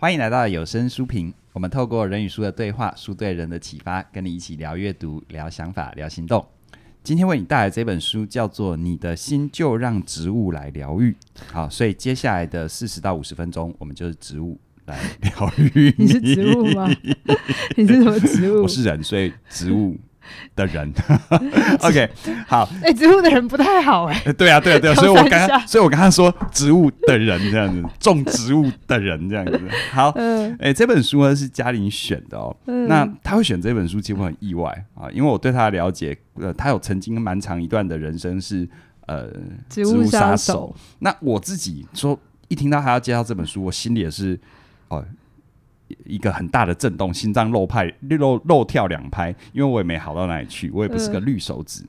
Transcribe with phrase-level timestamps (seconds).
[0.00, 1.30] 欢迎来到有声书评。
[1.52, 6.42] 我们透过人与书的对话，书对人的启发，跟你一起聊阅读、聊想法、聊行动。
[7.04, 11.12] 今天为你带来这本书叫做《你的心就让植物来疗愈》。
[11.52, 16.06] 好，所以接下来的四十到五十分钟，我们就是植物来疗愈你。
[16.06, 16.88] 你是植物吗？
[17.76, 18.62] 你是什么植物？
[18.64, 19.98] 我是人，所以植物。
[20.54, 20.92] 的人，
[21.80, 22.10] OK，
[22.46, 29.60] 好，哎、欸，植物的人不太好哎、欸， 对啊，对啊，对啊， 所以我刚刚，所以我刚刚说植物的人这样子，种植物的人这样子，
[29.92, 30.56] 好，哎、嗯。
[30.60, 38.68] 欸，这本书呢是嘉玲选的哦，嗯、那他会选这本书，其实我很意外啊，因为我对他的了解，呃，他有曾经蛮长一段的人生是
[39.06, 39.28] 呃
[39.68, 44.38] 植物杀手，手，那我自己说一听到他要介绍这本书，我心里也是
[44.88, 45.04] 哦。
[46.04, 51.84] 一个很大的震动，心脏漏拍漏漏跳两拍，因为我也没好到哪里去，我也不是个绿手指。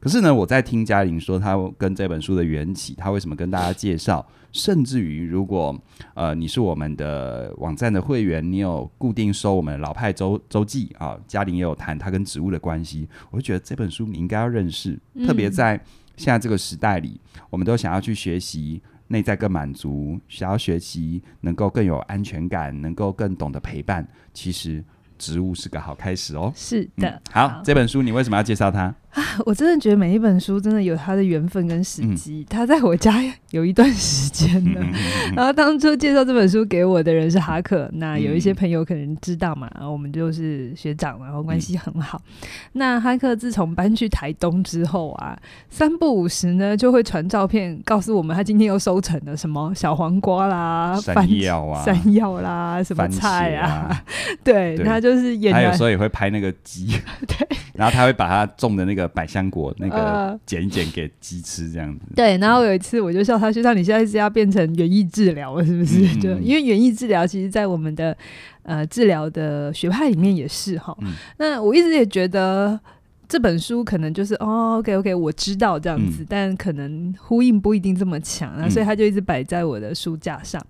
[0.00, 5.76] 可是呢，我在听嘉玲说，他跟这本书的缘起，他为什么跟大家介绍，甚至于如果
[6.14, 14.96] 呃你是我们的网站的会员，你有固定收我们老派周周记啊，嘉玲也有谈他跟植物的关系，我就觉得这本书你应该要认识，
[15.26, 15.80] 特别在
[16.16, 18.80] 现在这个时代里，我们都想要去学习。
[19.08, 24.84] 内在更满足，想要学习，能够更有安全感，能够更懂得陪伴，其实
[25.18, 26.52] 植物是个好开始哦。
[26.54, 28.94] 是的，嗯、好，好，这本书你为什么要介绍它？
[29.18, 32.46] 啊， 我真的觉得每一本书真的有它的缘分跟时机。
[32.48, 37.90] 它、嗯、在我家 有一段时间了，嗯、然后当初介绍这本书给我的人是哈克。
[37.94, 42.22] 那有一些朋友可能知道嘛，然后我们就是学长，然后关系很好。
[42.42, 45.36] 嗯、那哈克自从搬去台东之后啊，
[45.68, 53.68] 三不五时呢就会传照片告诉我们，他今天又收成了什么小黄瓜啦、山药啊、山药啦、什么菜啊。
[53.68, 54.04] 啊
[54.44, 55.52] 对，对他就是演。
[55.52, 56.86] 他有时候也会拍那个鸡，
[57.26, 59.07] 对，然后他会把他种的那个。
[59.08, 62.38] 百香果那个剪一剪给鸡吃这样子，呃，对。
[62.38, 66.00] 然后有一次我就笑他，说：“那，你现在是要变成园艺治疗了，是不是？
[66.00, 68.16] 嗯、就因为园艺治疗，其实在我们的
[68.62, 70.96] 呃治疗的学派里面也是哈。
[71.00, 72.78] 嗯、那我一直也觉得。
[73.28, 80.64] 这本书可能就是哦，OK OK，我知道这样子，嗯、但可能呼应不一定这么强啊，嗯、所以他就一直摆在我的书架上。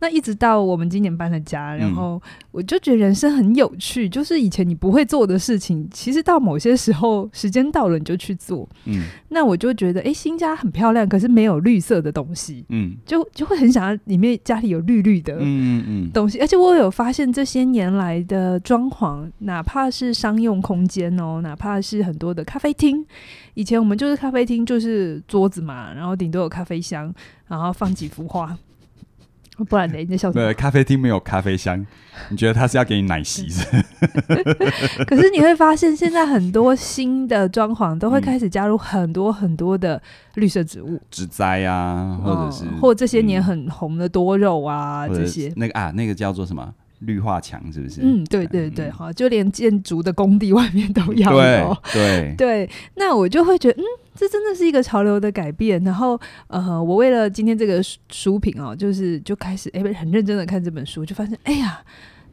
[0.00, 2.20] 那一直到我们今年搬了家，然后
[2.50, 8.66] 我就觉得人生很有趣，就是以前你不会做的事情，其实到某些时候时间到了你就去做。
[8.86, 16.38] 嗯，那我就觉得，哎，新家很漂亮，可是没有绿色的东西，嗯，就就会很想要里面家里有绿绿的，嗯嗯东西。
[16.40, 21.97] 而且我有发现这些年来的装潢，哪怕是商用空间哦，哪怕是。
[22.02, 23.04] 很多的咖啡厅，
[23.54, 27.12] 以前我们就是咖啡厅，就是桌子嘛，然后顶多有咖啡香，
[27.46, 28.56] 然后放几幅画，
[29.68, 29.98] 不然呢？
[29.98, 30.54] 你在笑什么？
[30.54, 31.84] 咖啡厅没有咖啡香，
[32.30, 33.64] 你觉得他是要给你奶昔是？
[35.06, 40.00] 可是你会发现，现在很多新的装潢都会开始加入很多很多的
[40.34, 46.72] 绿色植物，植栽啊，或者是、嗯、或这些年很红的多肉啊，这些那个啊，那个叫做什么？
[47.00, 48.00] 绿化墙是不是？
[48.02, 51.76] 嗯，对对对，哈、嗯，就连建筑的工地外面都要有。
[51.92, 55.82] 对对，对，那我就会觉得，嗯，这真的是一个潮流的改变。
[55.84, 61.80] 然后，呃，我为了今天这个书评哦，就是就开始哎，很认真的看这本书，就发现，哎呀，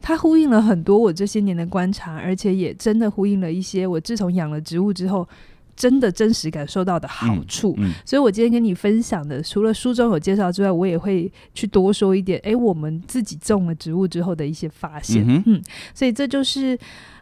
[0.00, 5.28] 它呼应了很多我这些年的观察，而且也真的呼应了一些我自从养了植物之后。
[5.76, 12.40] 真的真实感受到的好处，嗯嗯、所以我今天跟你分享的，除了书中有介绍之外，我也会去多说一点。
[12.42, 15.62] 哎，我们自己种了植物之后的一些发现，嗯，嗯，
[15.94, 16.74] 所以这就是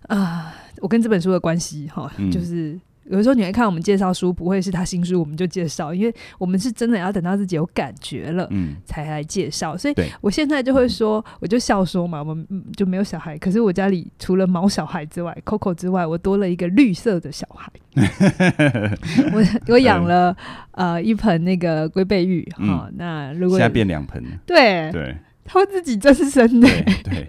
[0.03, 2.81] 啊、呃，我跟这本书的关系哈，嗯、就是。
[3.10, 9.76] 有的时候你会看我们介绍书，不会是他新书我们就介绍，因为我们是真的要等到自己有感觉了，嗯，才来介绍。
[9.76, 17.70] 所以我现在就会说，我就笑说嘛，我们就没有小孩，可是我家里除了毛小孩之外，Coco 之外，我多了一个绿色的小孩。
[19.32, 20.37] 我我养了
[20.72, 26.69] 呃一盆那个龟背玉哈，那如果现在变两盆了，对对，他会自己增生的，
[27.04, 27.26] 对。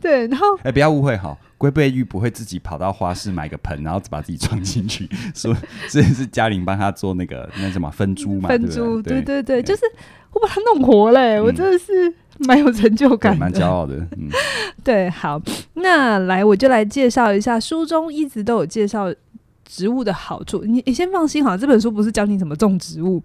[0.00, 1.36] 对， 然后哎不要误会哈。
[1.58, 5.56] 龟背玉不会自己跑到花市买个盆，然后把自己装进去， 所以
[5.88, 8.48] 这是嘉玲帮他做那个那什么分株嘛？
[8.48, 9.82] 分株，对对对，就是
[10.32, 13.96] 我把它弄活了，欸，嗯、我真的是蛮有成就感，蛮骄傲的。
[14.18, 14.28] 嗯，
[14.84, 15.40] 对，好，
[15.74, 19.12] 那来我就来介绍一下，书中一直都有介绍
[19.64, 20.62] 植物的好处。
[20.64, 23.22] 你你先放心好，这本书不是教你怎么种植物，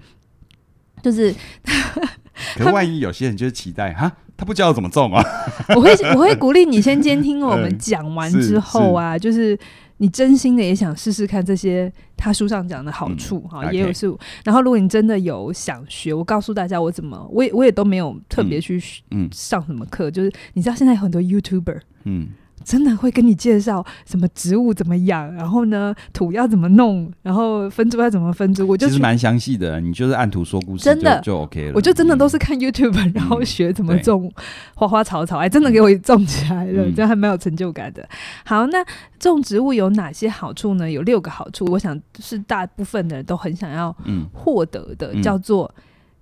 [1.04, 1.36] 就是。
[2.56, 4.12] 可万一有些人就是期待哈，
[4.42, 5.24] 他不教我怎么种啊？
[5.78, 9.56] 我会我会鼓励你先监听我们 讲完之后啊，就是
[9.98, 14.12] 你真心的也想试试看这些他书上讲的好处哈，嗯、也有是。
[14.44, 22.30] 然后如果你真的有想学，我告诉大家我怎么，我也我也都没有特别去嗯上什么课，嗯、就是你知道现在有很多 YouTuber 嗯。
[22.63, 28.68] 真的会跟你介绍什么植物怎么养，然后呢土要怎么弄，然后分株要怎么分株。
[28.68, 31.74] 我就其实蛮详细的，你就是按图说故事，真的就 OK 了。
[31.75, 34.31] 我就真的都是看 YouTube，、嗯、然后学怎么种
[34.75, 38.08] 花花草草，哎，真的给我种起来了，这、嗯、还蛮有成就感的。
[38.46, 38.86] 好，那
[39.19, 40.90] 种植物有哪些好处呢？
[40.90, 43.96] 有六个好处，我想是大部分的人都很想要
[44.34, 45.74] 获得的，嗯、叫做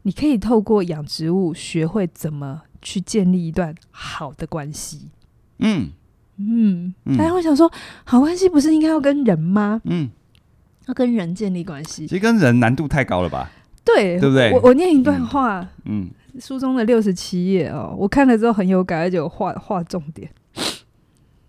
[0.03, 5.09] 你可以透过养植物学会怎么去建立一段好的关系。
[5.59, 5.92] 嗯。
[6.39, 7.69] 嗯，大家会想说，
[8.06, 9.81] 好关系不是应该要跟人吗？
[9.83, 10.09] 嗯，
[10.88, 13.51] 要跟人建立关系，其实跟人难度太高了吧？
[13.83, 14.51] 对，对不对？
[14.53, 16.09] 我我念一段话，嗯，
[16.39, 20.30] 书中的六十七页哦，我看了之后很有感，而且我画画重点。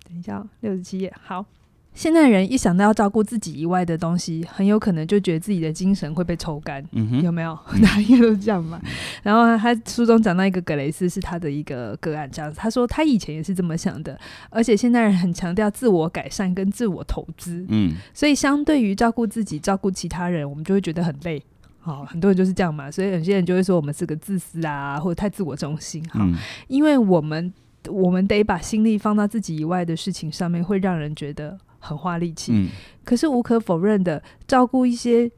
[0.09, 1.47] 等一下，六十七页，好。
[1.93, 7.59] 现代人一想到要照顾自己以外的东西，很有可能就觉得自己的精神会被抽干，嗯、有没有？
[7.83, 8.81] 大家应该都是这样嘛。
[9.23, 21.43] 然后他书中讲到一个格雷斯是他的一个个案，这样子，他说他以前也是这么想的，而且现代人很强调自我改善跟自我投资，嗯，所以相对于照顾自己、照顾其他人，我们就会觉得很累。
[21.81, 26.03] 好，很多人就是这样嘛，所以有些人就会说我们是个自私啊，或者太自我中心。
[26.09, 26.35] 好，嗯、
[26.69, 27.53] 因为我们
[27.89, 31.59] 我们得把心力放到自己以外的事情上面，会让人觉得。
[31.81, 32.69] 很花力气，嗯、
[33.03, 35.29] 可是无可否认的，照顾一些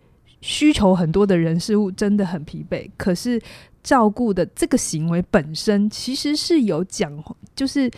[0.42, 2.90] 需求很多的人事物真的很疲惫。
[2.98, 3.40] 可是
[3.82, 7.10] 照顾的这个行为本身其实是有讲，
[7.54, 7.90] 就是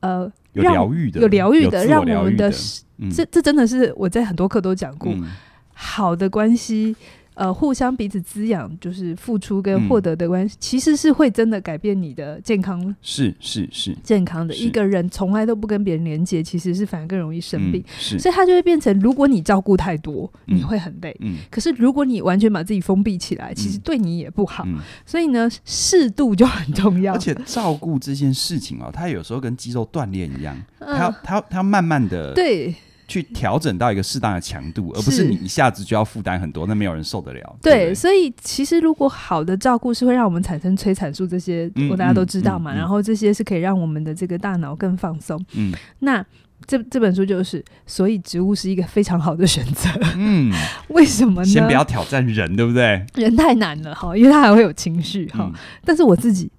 [0.00, 2.52] 呃，有疗愈的，有疗愈的，让我们的，
[2.98, 5.24] 嗯、这这真的是我在很多课都讲过，嗯、
[5.72, 6.94] 好的关系。
[7.42, 12.94] 呃，互相彼此滋养，就是付出跟获得的关系，嗯、其实是会真的改变你的健康。
[13.02, 17.80] 是是是，健康的一个人从来都不跟别人连接，其实是反而更容易生病。
[17.80, 21.16] 嗯、是，所以他就会变成，如果你照顾太多，你会很累。
[21.18, 21.38] 嗯。
[21.50, 24.62] 可是如果你完全把自己封闭起来，其实对你也不好。
[24.68, 27.14] 嗯、所以呢，适度就很重要。
[27.14, 32.72] 而且 照顾这件事情哦，它有时候跟肌肉锻炼一样，它要它它要慢慢的对。
[33.08, 37.56] 去调整到一个适当的强度，而不是你一下子就要负担很多，那没有人受得了。
[37.60, 42.72] 对，对对，所以其实如果好的照顾是会让我们产生催产素这些，我、嗯、大家都知道嘛。
[42.72, 45.38] 嗯嗯嗯、然后这些是可以让我们的这个大脑更放松。
[45.54, 46.24] 嗯，那
[46.66, 49.90] 这这本书就是，所以植物是一个非常好的选择。
[50.16, 50.52] 嗯，
[50.88, 51.44] 为什么呢？
[51.44, 53.04] 先不要挑战人，对不对？
[53.14, 55.50] 人太难了哈，因为他还会有情绪哈。
[55.52, 55.52] 嗯、
[55.84, 56.50] 但是我自己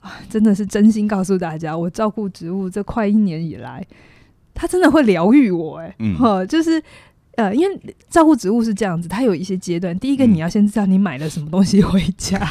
[0.00, 3.86] 啊，真的是真心告诉大家，我照顾植物这快一年以来。
[4.56, 6.16] 它真的会疗愈我，哎，嗯，
[6.48, 6.82] 就是，
[7.36, 7.80] 呃，因为
[8.10, 9.96] 照顾植物是这样子，它有一些阶段。
[9.98, 12.38] 第一个，你要先知道你买了什么东西回家。
[12.38, 12.48] 嗯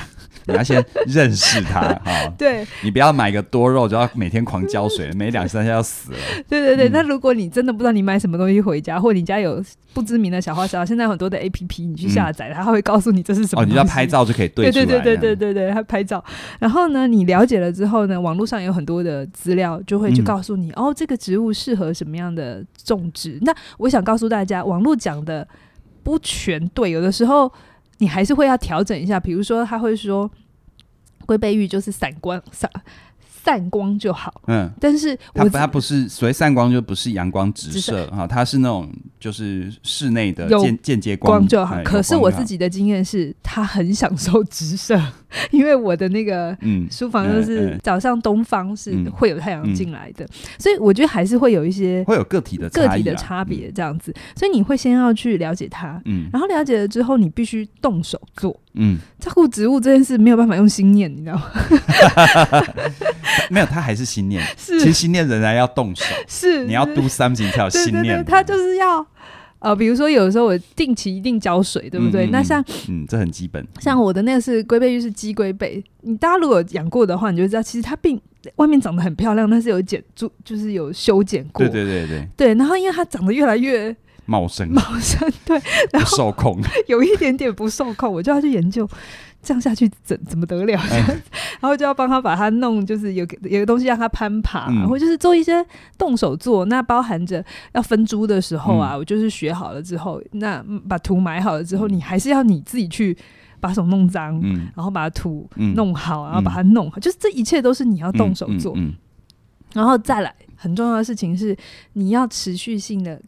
[0.48, 6.18] 你要先认识它哈， 对，你不要买个多肉就要每天狂浇水，每两三下要死了。
[6.48, 13.64] 对对对，那如果你真的不知道你买什么东西回家，或你家有不知名的小花小草，现在很多的 APP 你去下载，它会告诉你这是什么。
[13.64, 14.86] 哦，你要拍照就可以对出来。
[14.86, 16.24] 对对对对对对，它拍照。
[16.60, 23.40] 然后呢，你了解了之后呢，网络上有很多的资料就会去告诉你，哦，这个植物适合什么样的种植。
[23.42, 25.48] 那我想告诉大家，网网络讲的
[26.04, 27.52] 不全对，有的时候。
[28.00, 30.30] 你还是会要调整一下，比如说他会说，
[31.26, 32.70] 龟背玉就是散光散
[33.46, 41.80] 散光就好，嗯，但是我它它不是所谓散光就不是阳光直射哈，它是那种就是室内的间间接光就好。
[41.84, 45.00] 可是我自己的经验是，他很享受直射。
[45.52, 46.58] 因为我的那个
[46.90, 50.26] 书房就是早上东方是会有太阳进来的，
[50.58, 61.52] 所以我觉得还是会有一些会有个体的个体的差别这样子，所以你会先要去了解它，嗯，然后了解了之后，你必须动手做，嗯，照顾植物这件事没有办法用心念，你知道吗？
[63.50, 69.06] 没有，他还是心念， 是其实心念仍然要动手， 是你要 do something 才有心念，他就是要。
[69.60, 72.26] 呃，比如说有的时候我定期一定浇水，对不对？
[72.26, 73.66] 嗯嗯嗯、那像嗯，这很基本。
[73.80, 75.84] 像我的那个是龟背玉，是鸡龟背。
[76.02, 78.22] 你大家如果养过的话，你就知道，其实它并
[78.58, 81.66] 外面长得很漂亮，但是有剪，就就是有修剪过。
[81.68, 82.28] 对对对对。
[82.38, 83.96] 对，然后因为它长得越来越
[84.28, 85.60] 茂盛，茂盛，对，
[85.92, 88.88] 然后不受控，有一点点不受控，我就要去研究。
[89.46, 90.82] 这样下去怎怎么得了？
[90.92, 91.22] 嗯、
[91.62, 95.64] 然后就要帮他把它弄，就是有有个东西让他攀爬，然后、嗯、就是做一些
[96.00, 96.66] 动手做。
[96.66, 103.16] 那包含着要分株的时候啊，嗯、我就是学好了之后，那把土埋好了之后，你还是要你自己去
[103.60, 108.74] 把手弄脏，嗯、然后把土弄好，嗯、然后把它弄好，就是这一切都是你要动手做。
[108.76, 108.94] 嗯
[109.74, 111.56] 然后再来很重要的事情是，
[111.94, 113.22] 你要持续性的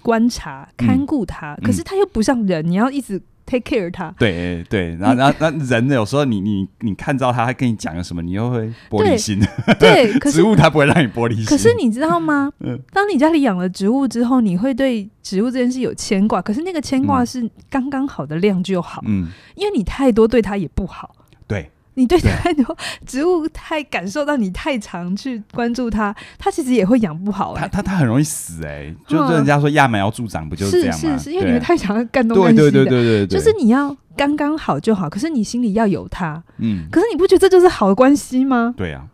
[0.00, 1.54] 观察、看顾它。
[1.54, 3.20] 嗯、可是它又不像人，你要一直。
[3.48, 9.40] Take care 他，对对，然后然后那人有时候你你你看到他，他跟你讲了什么，你又会玻璃心。
[9.80, 11.46] 对， 可是植物它不会让你玻璃心。
[11.46, 12.52] 可是你知道吗？
[12.60, 16.42] 嗯，当你家里养了植物之后，你会对植物这件事有牵挂。
[16.42, 19.02] 可是那个牵挂是刚刚好的量就好。
[19.06, 21.14] 嗯，因为你太多对它也不好。
[21.46, 27.62] 对， 你对太多植物太感受到，你太常去关注它，它其实也会养不好、欸。
[27.62, 31.00] 它它它很容易死哎、欸，就人家说揠苗助长，不就是这样吗？
[31.00, 32.70] 是是是，因为你们太常干东干西的。
[32.70, 36.40] 对对对对对，对，就是你要刚刚好就好，可是你心里要有它。
[36.58, 38.72] 嗯，可是你不觉得这就是好的关系吗？
[38.76, 39.04] 对啊，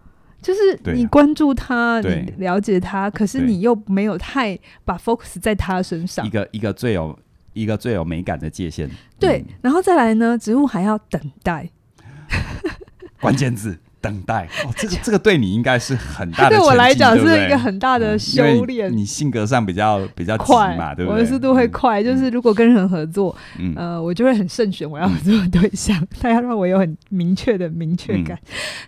[0.42, 6.26] 就是你关注它，你了解他，可是你又没有太把 focus 在他身上。
[6.26, 7.18] 一个一个最有
[7.54, 8.90] 一个最有美感的界限。
[9.18, 11.70] 对，然后再来呢，植物还要等待。
[13.24, 18.94] 关键字等待哦，这个这个对你应该是很大的， 对我来讲是一个很大的修炼。
[18.94, 21.14] 你性格上比较比较快嘛，对不对？
[21.14, 23.34] 我的速度会快，就是如果跟人合作，
[23.76, 28.38] 呃，我就会很慎选我要合作的对象， 他要让我有很明确的明确感。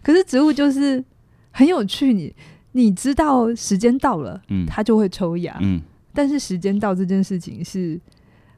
[0.03, 1.03] 可是植物就是
[1.51, 2.35] 很有趣，你
[2.73, 5.81] 你知道时间到了，嗯，它就会抽芽，嗯，
[6.13, 7.99] 但是时间到这件事情是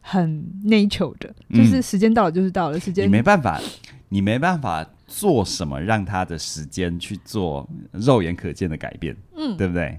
[0.01, 3.61] 很 natural 的，就是时间到了就是到了，时间你没办法，
[4.09, 4.85] 你没办法。
[5.09, 9.17] 做什么让他的时间去做肉眼可见的改变？
[9.35, 9.99] 嗯，对不对？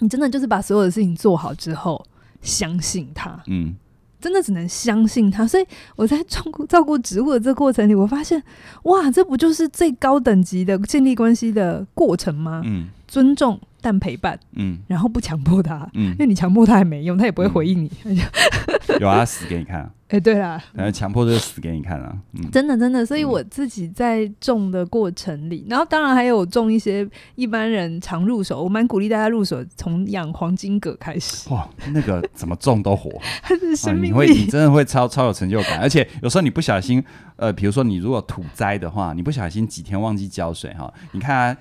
[0.00, 2.04] 你真的就是把所有的事情做好之后，
[2.42, 3.40] 相信他。
[3.46, 3.74] 嗯，
[4.20, 5.46] 真的只能相信他。
[5.46, 8.42] 所以我在照顾照顾植物的这个过程里，我发现，
[8.84, 12.62] 哇，这不就是最高等级的建立关系的过程吗？
[12.64, 14.38] 嗯，尊重但陪伴。
[14.52, 15.88] 嗯，然后不强迫他。
[15.94, 17.90] 嗯，因为你强迫他也没用，他也不会回应你。
[18.04, 18.16] 嗯、
[19.00, 19.90] 有啊，死给你看。
[20.08, 22.16] 哎、欸，对啦，然后强迫就死给你看啊！
[22.34, 31.52] 嗯，真的真的，所以我自己在种的过程里，嗯、然后当然还有种一些一般人常入手，我蛮鼓励大家入手，从养黄金葛开始。
[31.52, 33.10] 哇，那个怎么种都活，
[33.58, 37.02] 是生命力、啊、你会你真的会超超有成就感，而且有时候你不小心，
[37.34, 41.60] 呃，比如说你如果土栽的话，你不小心几天忘记浇水哈，你看它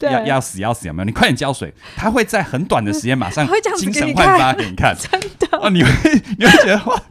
[0.00, 1.04] 要要死要死有没有？
[1.04, 5.90] 你快点浇水，它会在很短的时间马上精神焕发给你看， 真的哦，你会
[6.38, 7.02] 你会觉得哇。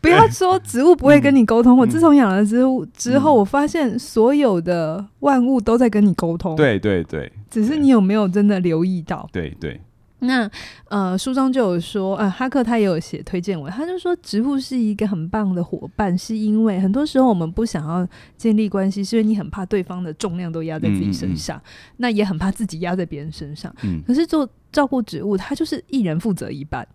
[0.00, 6.54] 不要说植物不会跟你沟通，嗯、我自从养了植物之后，嗯、我发现所有的万物都在跟你沟通。
[6.54, 9.26] 对对对，只是你有没有真的留意到？
[9.32, 9.80] 对对。
[10.22, 10.50] 那
[10.88, 23.74] 呃，书中就有说，呃，哈克他也有写推荐文，他就说植物是一个很棒的伙伴，是因为很多时候我们不想要建立关系，是因为你很怕对方的重量都压在自己身上，嗯嗯嗯，那也很怕自己压在别人身上。
[23.82, 24.02] 嗯。
[24.06, 26.86] 可是做照顾植物，他就是一人负责一半。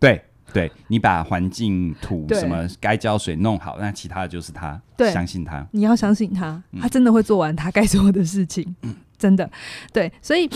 [0.00, 0.22] 对。
[0.52, 4.78] 对，你把环境土什么该浇水弄好，那其他的就是他。
[4.98, 8.76] 对，相信他，你要相信他，他真的会做完他该做的事情。
[8.82, 9.50] 嗯，真的，
[9.92, 10.50] 对，所以。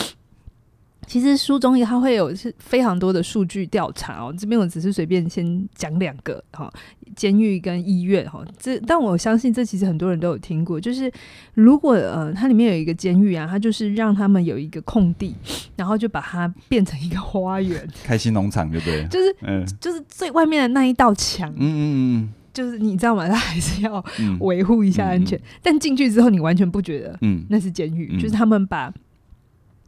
[1.06, 6.70] 其实书中它会有是非常多的数据调查哦，这边我只是随便先讲两个哈，
[7.14, 11.10] 监狱跟医院哈，这但我相信这其实很多人都有听过，就是
[11.54, 15.34] 如果呃它里面有一个监狱啊，它就是让他们有一个空地，
[15.76, 19.06] 然后就把它变成一个花园， 开心农场对不对？
[19.08, 21.80] 就是嗯，就是最外面的那一道墙，嗯嗯
[22.24, 23.28] 嗯，就是你知道吗？
[23.28, 24.04] 它还是要
[24.40, 28.92] 维护一下安全，嗯嗯嗯，但进去之后你完全不觉得，嗯，那是监狱，嗯，就是他们把。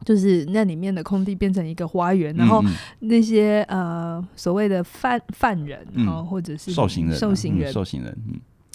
[0.05, 2.63] 就是那里面的空地变成一个花园，然后
[2.99, 8.17] 那些呃所谓的犯犯人，然后或者是受刑人，受刑人，受刑人，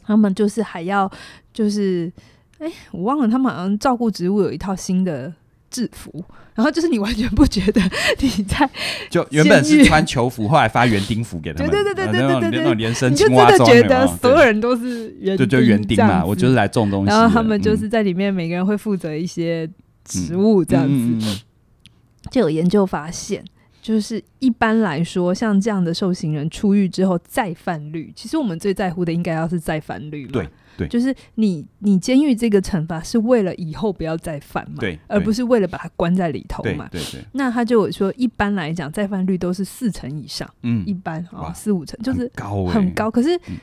[0.05, 1.11] 他们就是还要
[1.53, 2.13] 就是，
[2.59, 5.33] 哎，我忘了，他们好像照顾植物有一套新的
[5.71, 6.23] 制服，
[6.55, 7.81] 然后就是你完全不觉得
[8.21, 8.69] 你在
[9.09, 19.67] 就原本是穿囚服，后来发园丁服给他们，对对对对对对对，那种连身青蛙装，觉得所有人都是就就园丁嘛，我就是来种东西，然后他们就是在里面每个人会负责一些。
[20.05, 20.87] 植物这样
[21.21, 21.45] 子，
[22.31, 23.45] 就有研究发现，
[23.83, 30.33] 就是一般来说，像这样的受刑人出狱之后再犯率，其实我们最在乎的应该要是再犯率嘛。
[30.33, 36.89] 对对，就是你你监狱这个惩罚是为了以后不要再犯嘛，对，而不是为了把他关在里头嘛。
[36.91, 37.25] 对对，对。
[37.33, 43.11] 那他就说，一般来讲，再犯率都是四成以上，嗯，一般啊、哦、四五成，就是高很高。
[43.11, 43.37] 可是。
[43.49, 43.55] 嗯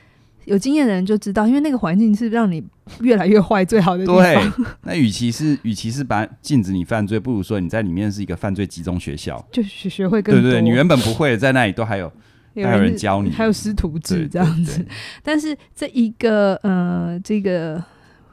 [0.46, 2.64] 有经验的人就知道，因为那个环境是让你
[3.02, 4.24] 越来越坏最好的地方。
[4.24, 10.42] 对，那与其是与其是把禁止你犯罪，不如说你在里面是一个犯罪集中学校，就学学会更多。
[10.42, 12.12] 对对，你原本不会在那里都还有，
[12.56, 14.86] 有还有人教你，还有师徒制这样子。
[15.24, 17.84] 但是这一个呃，这个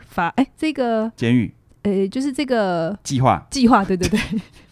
[0.01, 4.21] 法哎，这个监狱哎，就是这个计划计划，对对对。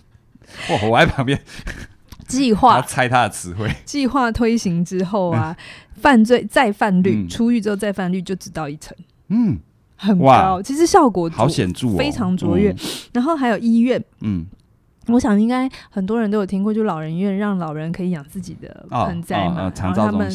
[0.70, 1.38] 哇，我在旁边。
[2.28, 3.70] 计划猜他的词汇。
[3.84, 5.56] 计划推行之后啊，
[5.96, 8.96] 犯罪再犯率，出狱之后再犯率就只到一层，
[9.28, 9.58] 嗯，
[9.96, 10.62] 很高。
[10.62, 12.74] 其实效果好显著，非常卓越。
[13.12, 14.44] 然后还有医院，嗯，
[15.08, 20.30] 我想应该很多人都有听过，就老人院让老人可以养自己的盆栽嘛，然后他们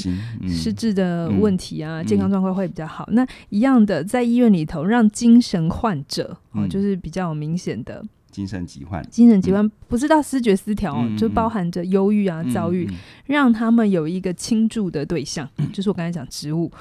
[0.47, 3.07] 失智的问题啊，健康状况会比较好。
[3.11, 8.03] 那一样的，在医院里头让精神患者，哦，就是比较有明显的。
[8.31, 12.89] 精神疾患，精神疾患不是到失觉失调，嗯、就包含着忧郁啊、躁郁，
[13.25, 16.71] 让他们有一个倾注的对象，嗯、就是我刚才讲植物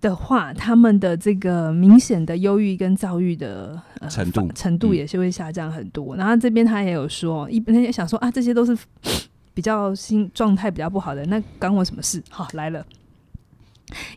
[0.00, 4.48] 的话，他们的这个明显的忧郁跟躁郁的、呃、程度。
[4.54, 6.16] 程度也是会下降很多。
[6.16, 8.76] 嗯、然后这边他也有说，一般人想说啊，这些都是
[9.52, 12.22] 比较心状态比较不好的，那关我什么事？
[12.28, 12.84] 好，来了，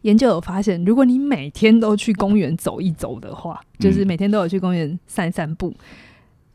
[0.02, 5.76] 研究有发现，如果你每天都去公园走一走的话，就是每天都有去公园散散步，嗯、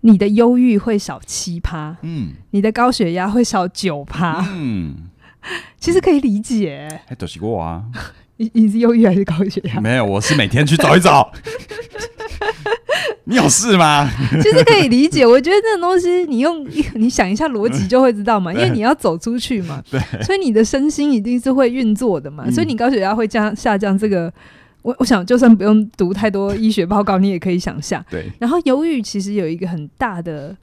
[0.06, 4.94] 你的忧郁会少七趴，嗯，你的高血压会少九趴，嗯，
[5.80, 7.84] 其实可以理解，还都是我啊。
[8.36, 9.80] 你你是忧郁还是高血压？
[9.80, 11.32] 没有，我是每天去找一找。
[13.26, 14.10] 你有事吗？
[14.42, 23.96] 其实可以理解，我觉得这种东西，你用你想一下逻辑就会知道嘛，因为你要走出去嘛，对，所以你的身心一定是会运作的嘛，所以你高血压会降下降。
[23.96, 24.30] 这个，
[24.84, 28.04] 我我想就算不用读太多医学报告，你也可以想象。
[28.08, 30.56] 对，然后忧郁其实有一个很大的。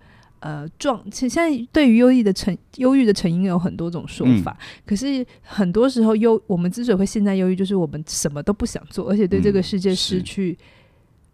[0.44, 10.58] 呃，状其实现在对于忧郁的成忧郁的成因有很多种说法，嗯、可是很多时候忧我们之所以会现在忧郁，就是我们什么都不想做，而且对这个世界失去、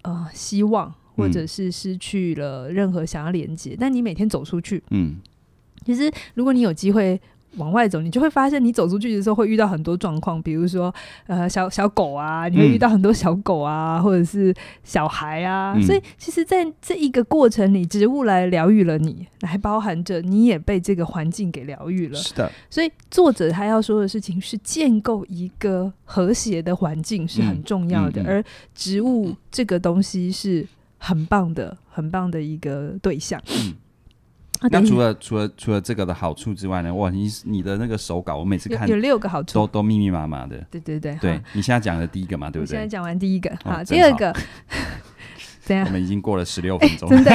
[0.02, 3.76] 嗯、呃希望，或者是失去了任何想要连接。
[3.76, 5.16] 嗯、但你每天走出去，嗯，
[5.86, 7.18] 其实如果你有机会。
[7.58, 10.94] 往外走，你就会发现，你走出去的时候会遇到很多状况，比如说，
[11.26, 15.74] 呃，小小狗啊，你会遇到很多小狗啊，嗯、或者是小孩啊。
[15.76, 22.18] 嗯、所以，其实，在这一个过程里，植物来疗愈了你，还包含着你也被这个环境给疗愈了。
[22.18, 22.52] 是的。
[22.70, 28.44] 所以，作者他要说的事情是建构一个和谐的环境是很重要的，而
[28.76, 30.66] 植物这个东西是
[30.98, 33.42] 很棒的，很棒的一个对象。
[34.62, 36.92] 嗯那除了除了除了这个的好处之外呢？
[36.92, 40.58] 哇，你你的那个手稿，我每次看有六个好处，都都密密麻麻的。
[40.72, 42.72] 对对对，对你现在讲的第一个嘛，对不对？
[42.72, 44.36] 现在讲完第一个，好，第二个
[45.62, 45.86] 怎样？
[45.86, 47.32] 我们已经过了十六分钟，真的，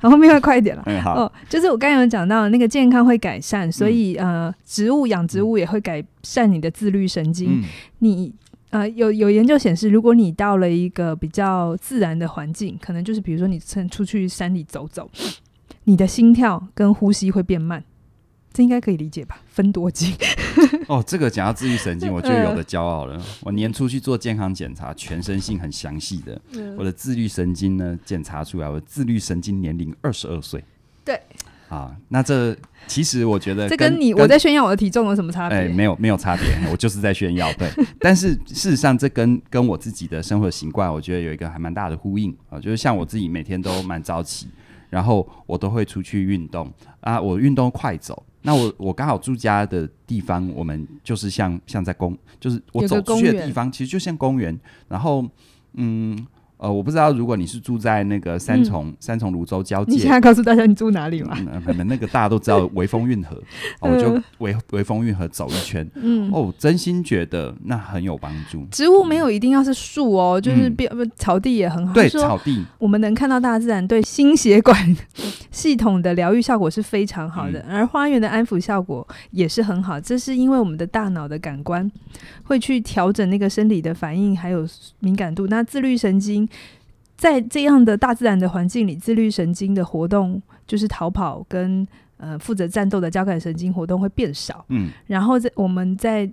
[0.00, 0.82] 然后后面会快一点了。
[0.86, 7.62] 嗯，好，就是我刚刚有讲到那个健康会改善，所以呃，植物养植物也会改善你的自律神经。
[7.98, 8.32] 你
[8.70, 15.10] 呃，有有研究显示，如果你到了一个比较自然的环境，可能就是比如说你趁出去山里走走。
[15.84, 17.82] 你的心跳跟呼吸会变慢，
[18.52, 19.40] 这应该可以理解吧？
[19.48, 20.14] 分多精。
[20.88, 23.14] 哦，这个讲到自律神经，我就有的骄傲了。
[23.14, 30.62] 呃、 我年初去做健康检查，全身性很详细的，呃、我的自律神经呢检查出来，我的自律神经年龄二十二岁。
[31.04, 31.20] 对。
[31.68, 32.54] 啊，那这
[32.86, 35.56] 其实我觉得这跟你我在炫耀我的体重有什么差别？
[35.56, 37.50] 哎，没有没有差别， 我就是在炫耀。
[37.54, 37.66] 对，
[37.98, 44.48] 但是事实上这跟跟我自己的生活习惯，我觉得有一个还蛮大的呼应啊，就是像我自己每天都蛮早起。
[44.92, 48.22] 然后我都会出去运动啊，我运动快走。
[48.42, 54.60] 那我我刚好住家的地方，我们就是像像在公，就是我走出去的地方，其实就像公园。
[54.88, 55.26] 然后
[55.72, 56.26] 嗯。
[56.62, 61.36] 呃，我不知道如果你是住在那个三重、嗯、三重泸州交界，你现在告诉大家你住哪里吗？
[61.66, 63.36] 嗯、那个大家都知道 微风运河，
[63.80, 65.84] 我就微微风运河走一圈。
[65.96, 68.64] 嗯，哦，真心觉得那很有帮助。
[68.70, 71.92] 植物没有一定要是树哦，就是变草地也很好。
[71.92, 74.96] 对，草地我们能看到大自然对心血管
[75.50, 80.00] 系统的疗愈效果是非常好的，嗯、而花园的安抚效果也是很好。
[80.00, 81.90] 这是因为我们的大脑的感官
[82.44, 84.64] 会去调整那个生理的反应，还有
[85.00, 85.48] 敏感度。
[85.48, 86.48] 那自律神经。
[87.16, 91.86] 在这样的大自然的环境里，自律神经的活动就是逃跑跟
[92.16, 94.64] 呃负责战斗的交感神经活动会变少。
[94.70, 96.28] 嗯，然后在我们在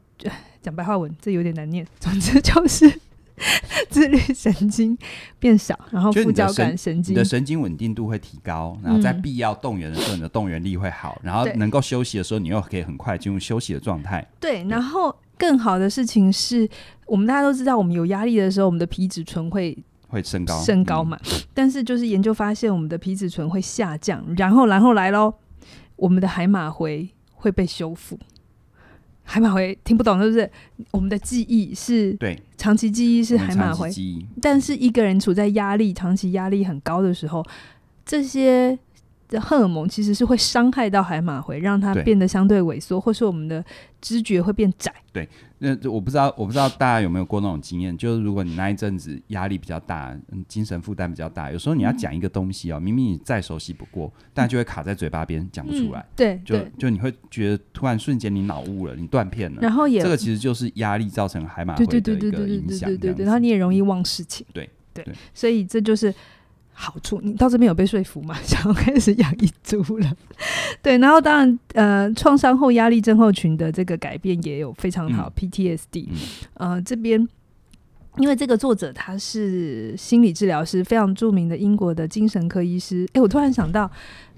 [0.63, 1.85] 讲白话文，这有点难念。
[1.99, 2.91] 总之就是
[3.91, 4.97] 自律神经
[5.37, 14.27] 变少，然后副交感神经你的神经稳定度会提高，然后在必要动员的时候，你的动员力会好，然后能够休息的时候，你又可以很快进入休息的状态。
[14.39, 16.67] 对，然后更好的事情是
[17.05, 19.77] 我们大家都知道，我们有压力的时候，我们的皮质醇会。
[20.09, 21.17] 会升高，升高嘛？
[21.31, 25.33] 嗯、但是就是研究发现，我们的皮质醇会下降，然后然后来喽，
[25.95, 28.19] 我们的海马回会被修复。
[29.23, 30.51] 海马回听不懂是不是？
[30.89, 33.91] 我们的记忆是对长期记忆是海马回，
[34.41, 37.45] 但是一个人处在压力、长期压力很高的时候，
[38.03, 38.79] 这些的
[39.29, 43.63] 这荷尔蒙其实是会伤害到海马回让它变得相对萎缩或是我们的
[44.01, 44.91] 知觉会变窄。
[45.13, 45.27] 对
[45.59, 65.05] 那我不知道我不知道大家有没有过那种经验就是如果你那一阵子压力比较大嗯精神负担比较大有时候你要讲一个东西哦明明你再熟悉不过但就会卡在嘴巴边讲不出来对就就你会觉得突然瞬间你脑悟了你断片了然后也这个其实就是压力造成海马回的一个影响对然后你也容易忘事情对对。
[65.33, 66.13] 所以这就是
[66.81, 68.33] 好处，你到这边有被说服吗？
[68.41, 70.15] 想要开始养一株了，
[70.81, 76.07] 对，然后当然，呃，创伤后压力症候群的这个改变也有非常好，PTSD，
[76.53, 77.27] 呃，这边
[78.17, 83.05] 因为这个作者他是心理治疗师，非常著名的英国的精神科医师。
[83.11, 83.91] 哎，我突然想到，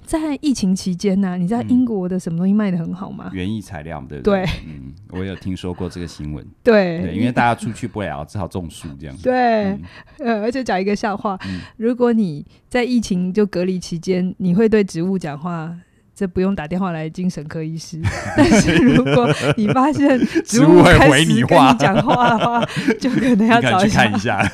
[0.05, 3.29] 在疫情期间呢、啊，你知道英国的什么东西卖的很好吗？
[3.33, 4.43] 园艺材料，对不对？
[4.43, 6.45] 对，嗯，我有听说过这个新闻。
[6.63, 9.15] 对，对，因为大家出去不了，只好种树这样。
[9.23, 9.81] 对，嗯、
[10.19, 15.73] 呃，而且讲一个笑话、嗯，如果你在疫情就隔离期间，你会对植物讲话，
[16.13, 18.01] 这不用打电话来精神科医师。
[18.35, 22.65] 但是如果你发现植物开始跟你讲话的话，
[22.99, 24.03] 就可能要找一下。
[24.03, 24.51] 看一下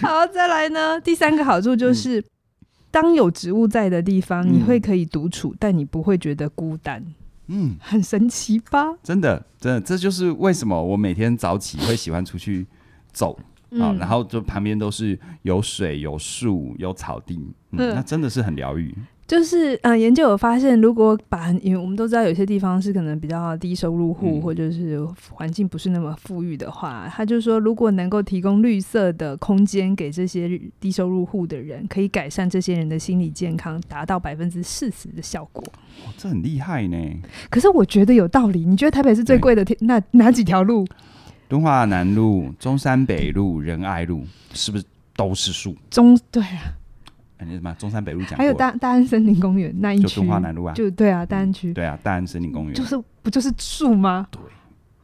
[0.00, 2.20] 好，再来呢，第三个好处就是。
[2.20, 2.24] 嗯
[2.96, 7.04] 当有植物在的地方，你会可以独处、嗯，但你不会觉得孤单。
[7.48, 8.94] 嗯，很神奇吧？
[9.02, 12.66] 真的，真的，这就是为什么我每天早起会喜欢出去
[13.12, 13.38] 走、
[13.70, 17.36] 嗯、啊，然后就旁边都是有水、有树、有草地，
[17.72, 18.94] 嗯，嗯那真的是很疗愈。
[19.26, 35.64] 就是呃，研究有发现，如果把因为我们都知道有些地方是可能比较低收入户、嗯，或者是环境不是那么富裕的话，他就说，如果能够提供绿色的空间给这些低收入户的人，可以改善这些人的心理健康，达到百分之四十的效果。
[36.04, 36.96] 哇，这很厉害呢！
[37.50, 38.64] 可是我觉得有道理。
[38.64, 39.76] 你觉得台北是最贵的天？
[39.80, 40.86] 那哪几条路？
[41.48, 44.84] 敦化南路、中山北路、仁爱路，是不是
[45.16, 45.74] 都是树？
[45.90, 46.72] 中对啊。
[47.38, 54.26] 那什么中山北路讲，还有大大安森林公园那一区，就中华南路啊，就对啊，大安区、嗯，对啊，大安森林公园，就是不就是树吗？
[54.30, 54.40] 对，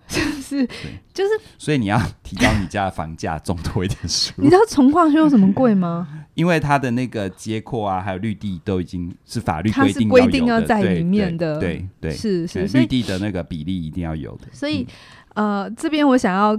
[0.09, 0.67] 就是
[1.13, 4.33] 就是，所以你要提高你家的房价，种多一点树。
[4.43, 6.09] 你知道重划区有什么贵吗？
[6.35, 14.47] 因为它的那个街廓啊，还有绿地都已经是法律规定规定要在里面的，对对，对，是是，绿地的那个比例一定要有的。
[14.53, 14.87] 所以、
[15.35, 16.59] 嗯、呃，这边我想要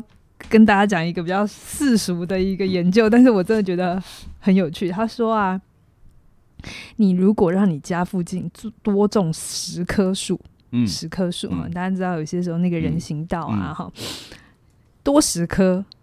[0.50, 4.02] 跟大家讲一个比较世俗的一个研究，但是我真的觉得
[4.40, 4.90] 很有趣。
[4.90, 5.62] 他说啊。
[6.96, 8.50] 你如果让你家附近
[8.82, 10.40] 多种十棵树，
[10.72, 14.04] 嗯，十棵树哈，大家知道有些时候那个人行道啊，哈、嗯，
[15.04, 15.84] 多十棵，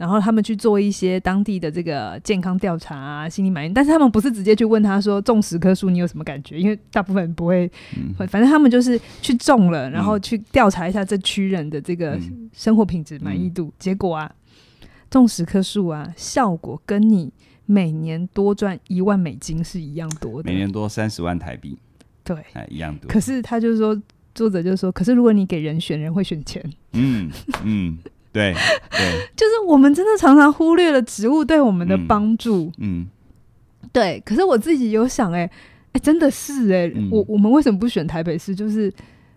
[0.00, 12.18] 然后他们去做一些当地的这个健康调查啊，心理满意，但是他们不是直接去问他说种十棵树你有什么感觉，因为大部分人不会，嗯、反正他们就是去种了，然后去调查一下这区人的这个
[12.54, 14.32] 生活品质满意度、嗯，结果啊，
[15.10, 17.30] 种十棵树啊，效果跟你。
[17.66, 21.78] 每年多赚一万美金是一样多的，每年多三十万台币，
[22.24, 23.08] 对，哎，一样多。
[23.08, 23.96] 可是他就是说，
[24.34, 26.60] 作者就是说，可是如果你给人选，人会选钱。
[26.94, 27.30] 嗯
[27.62, 27.96] 嗯，
[28.32, 28.54] 对
[28.90, 32.70] 对， 就是我们真的常常忽略了植物对我们的帮助。
[32.78, 33.06] 嗯，
[33.92, 34.22] 对。
[34.24, 35.50] 可是我自己有想、欸，哎
[35.92, 38.54] 哎，真的是哎、欸嗯，我我们为什么不选台北市？
[38.54, 38.92] 就是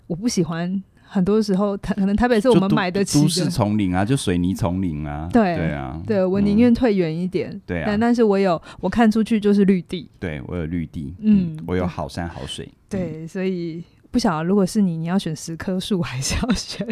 [0.08, 0.82] 我不喜欢。
[1.06, 5.30] 很多时候，台可能台北市我们买得起的都市丛林啊，就水泥丛林啊。
[5.32, 7.52] 对对啊，对我宁愿退远一点。
[7.52, 10.10] 嗯、对啊，但是我有我看出去就是绿地。
[10.18, 12.68] 对我有绿地，嗯，嗯我有好山好水。
[12.90, 16.88] 对，嗯、所以不晓得如果是你，你要选十棵树，还是要选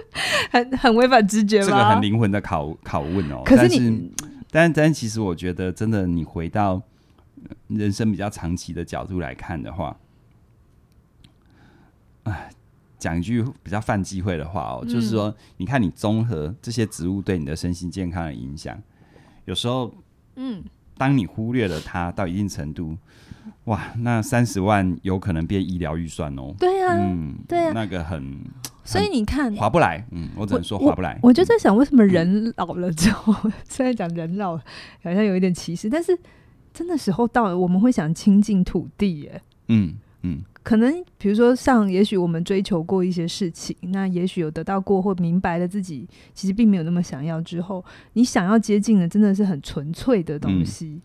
[0.50, 1.66] 很很违反直觉吗？
[1.66, 3.42] 这个很灵魂的拷拷问哦。
[3.44, 4.12] 可是你，
[4.50, 6.82] 但是但但其实我觉得，真的你回到
[7.68, 9.96] 人生比较长期的角度来看的话，
[12.24, 12.50] 哎。
[12.98, 18.82] 讲一句比较犯忌讳的话哦，就是说，你看你综合这些植物对你的身心健康的影响，
[19.44, 19.94] 有时候，
[20.36, 20.64] 嗯，
[20.96, 22.96] 当你忽略了它到一定程度，
[23.66, 26.54] 哇，那三十万有可能变医疗预算哦。
[26.58, 28.40] 对呀，嗯，对呀，那个很，
[28.84, 31.18] 所以你看划不来，嗯，我只能说划不来。
[31.22, 33.34] 我就在想，为什么人老了之后，
[33.68, 36.16] 虽然讲人老好像有一点歧视，但是
[36.72, 40.42] 真的时候到了，我们会想亲近土地，耶，嗯嗯。
[40.62, 50.86] 可能比如说像，也许我们追求过一些事情，那也许有得到过或明白了自己其实并没有那么想要之后，你想要接近的真的是很纯粹的东西。
[50.86, 51.02] 嗯、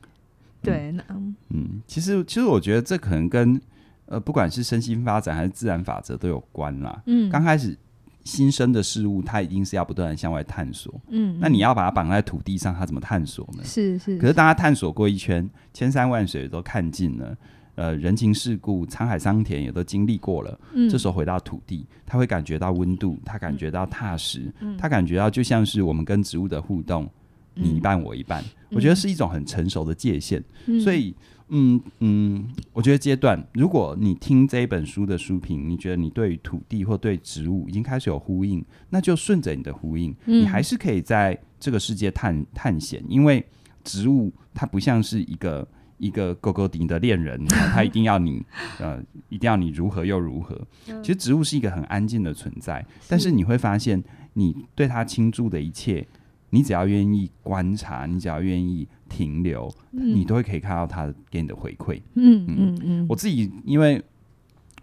[0.62, 1.04] 对，那
[1.50, 3.60] 嗯，其实其实我觉得这可能跟
[4.06, 7.02] 呃不管是身心发展还是自然法则都有关啦。
[7.06, 7.78] 嗯，刚开始
[8.24, 10.94] 新生的事物，它一定是要不断的向外探索。
[11.10, 13.64] 嗯，那你要把它绑在土地上，它怎么探索呢？
[13.64, 14.18] 是是。
[14.18, 17.38] 可是当它探索过一圈，千山万水都看尽了。
[17.76, 27.10] 呃，人情世故、沧海桑田也都经历过了，嗯，这时候回到土地，他会感觉到温度，他感觉到踏实，嗯，他感觉到就像是我们跟植物的互动，
[27.56, 30.44] 嗯，你一半我一半，嗯，我觉得是一种很成熟的界限。
[30.66, 31.16] 嗯，所以，
[31.50, 43.46] 嗯嗯，我觉得阶段，如果你听这一本书的书评，你觉得你对于土地或对植物已经开始有呼应，那就顺着你的呼应，嗯，你还是可以在这个世界探探险，因为
[43.84, 45.68] 植物它不像是一个。
[46.02, 48.44] 一个勾勾顶的恋人， 他一定要你，
[48.80, 50.60] 呃，一定要你如何又如何。
[51.04, 54.04] 其实植物是一个很安静的存在，但是你会发现，
[54.34, 56.04] 你对它倾注的一切，
[56.52, 62.00] 你只要愿意观察，你只要愿意停留，你都会可以看到他给你的回馈。
[62.14, 63.06] 嗯嗯嗯。
[63.10, 64.00] 我自己，因为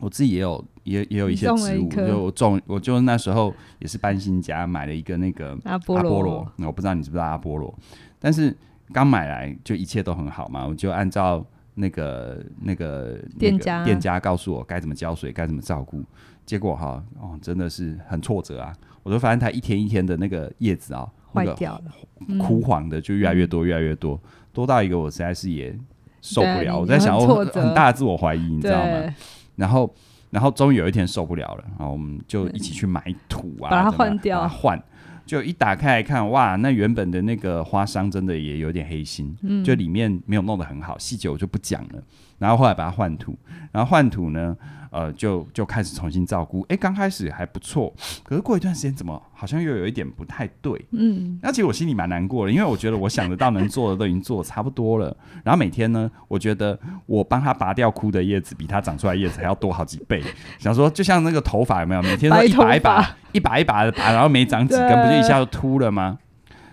[0.01, 7.73] 我自己也有也也有一些植物，就我种，我就那时候也是搬新家，买了一个那个阿波罗，我不知道你知不知道阿波罗，
[8.19, 8.57] 但是。
[8.91, 16.03] 刚买来就一切都很好嘛，我就按照那个那个店家店家告诉我该怎么浇水，该怎么照顾。
[16.47, 18.73] 结果哈，哦，真的是很挫折啊！
[19.03, 25.77] 我就发现它一天一天的那个叶子啊，坏掉了，枯黄的就越来越多，越来越多，嗯、多到一个我实在是也
[26.21, 26.79] 受不了。
[26.79, 29.15] 我在想，我很大的自我怀疑，你知道吗？
[29.57, 29.95] 然后，
[30.31, 34.81] 然后终于有一天受不了了，然后我们就一起去买土啊，把它换掉，换。
[35.27, 42.03] 就一打开来看，哇，那原本的那个花商真的也有点黑心，嗯，就里面没有弄得很好，细节我就不讲了。
[42.39, 43.37] 然后后来把它换土，
[43.71, 44.57] 然后换土呢，
[44.91, 46.65] 呃，就就开始重新照顾。
[46.69, 47.93] 哎，刚开始还不错，
[48.25, 50.87] 可是过一段时间怎么好像又有一点不太对？
[50.93, 55.15] 嗯，那其实我心里蛮难过的，因为我觉得我想得到能做的都已经做得差不多了。
[55.45, 60.23] 然后每天呢，我觉得我帮他拔掉枯的叶子，比他长出来叶子还要多好几倍。
[60.59, 62.03] 想说就像那个头发有没有？
[62.03, 66.19] 每天都一把一把、一把一把的拔，然后没长几根，不就一下就秃了吗？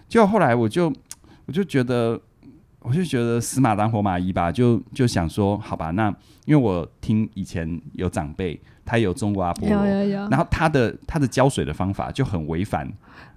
[0.07, 0.93] 就后来我就
[1.45, 2.21] 我就觉得。
[2.87, 6.09] 我就觉得死马当活马医吧，就就想说，好吧，那
[6.45, 9.83] 因为我听以前有长辈，他有种过阿波罗，
[10.29, 12.87] 然后他的他的浇水的方法就很违反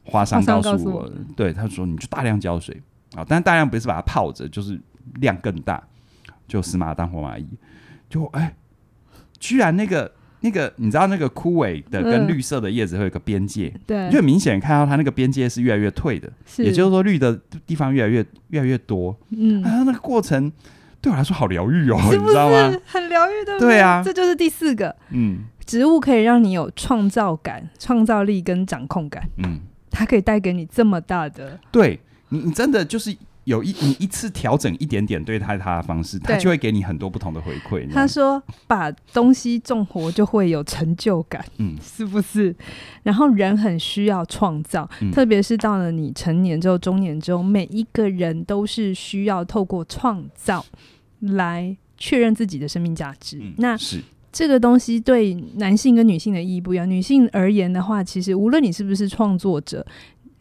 [0.04, 2.80] 花商告诉我，我，对，他说你就大量浇水。
[3.16, 4.78] 啊，但大量不是把它泡着，就是
[5.14, 5.82] 量更大，
[6.46, 7.48] 就死马当活马医，
[8.10, 8.54] 就哎、欸，
[9.38, 10.12] 居然那个。
[10.40, 16.64] 那个你知道那个枯萎的跟绿色的叶子会有一个边界，嗯、对，就很明显看到它那个边界是越来越退的，是。
[16.64, 20.52] 也就是说绿的地方越来越越来越多，嗯，啊，那个过程
[21.00, 22.18] 对我来说好疗愈哦，是不是？
[22.20, 22.72] 你知道吗？
[22.86, 33.16] 很疗愈的，对啊，这就是第四个，嗯，植物可以让你有创造感、创造力跟掌控感，嗯，它可以带给你这么大的，对你，你真的就是。
[33.48, 37.90] 有一你一次调整一点点对待他的方式，他就会给你很多不同的回馈。
[37.90, 42.54] 他说把东西种活就会有成就感，嗯，是不是？
[43.02, 50.62] 然后人很需要创造，嗯、特别是到了你成年之后、中年之后，每一个人都是需要透过创造
[51.20, 53.38] 来确认自己的生命价值。
[53.40, 56.88] 嗯、那是这个东西对男性跟女性的意义不一样。
[56.88, 59.86] 女性而言的话，其实无论你是不是创作者。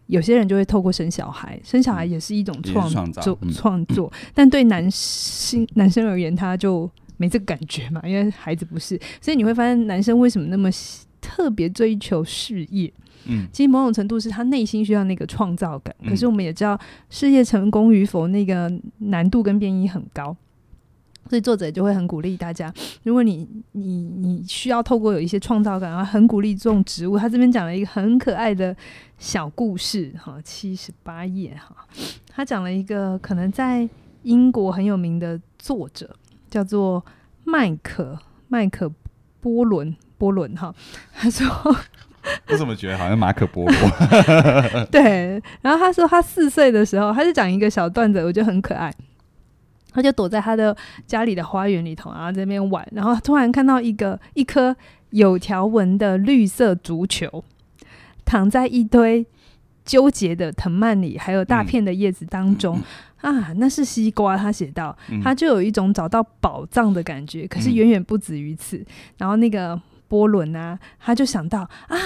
[0.07, 4.11] 有些人就会透过生小孩，生小孩也是一种创作，创作。
[4.33, 8.99] 但对男性男生而言，他就没这个感觉嘛，因为孩子不是。
[9.21, 10.69] 所以你会发现，男生为什么那么
[11.21, 12.91] 特别追求事业？
[13.25, 15.93] 嗯，其实某种程度是他内心需要那个创造感。
[16.07, 20.35] 可是我们也知道，事业成功与否，那个难度跟变异很高。
[21.29, 27.17] 所以作者就会很鼓励大家，如果你你你需要透过有一些创造感，然后很鼓励种植物。
[27.17, 28.75] 他这边讲了一个很可爱的
[29.17, 31.75] 小故事，哈，七十八页哈，
[32.29, 33.87] 他讲了一个可能在
[34.23, 36.09] 英国很有名的作者，
[36.49, 37.03] 叫做
[37.43, 38.91] 麦克麦克
[39.41, 40.73] 波伦波伦哈。
[41.13, 41.47] 他说，
[42.49, 44.85] 我怎么觉得好像马可波罗？
[44.91, 48.93] 对，然后他说他四岁的时候，他就讲一个小段子，我觉得很可爱。
[49.97, 54.75] 他就躲在他的家里的花园里头，然后在那边玩，然后突然看到一个一颗
[55.09, 57.43] 有条纹的绿色足球
[58.23, 59.25] 躺在一堆
[59.83, 62.79] 纠结的藤蔓里，还有大片的叶子当中、
[63.21, 64.37] 嗯、啊，那是西瓜。
[64.37, 67.47] 他写道，他就有一种找到宝藏的感觉。
[67.47, 68.85] 可是远远不止于此。
[69.17, 71.97] 然后那个波伦啊，他就想到啊，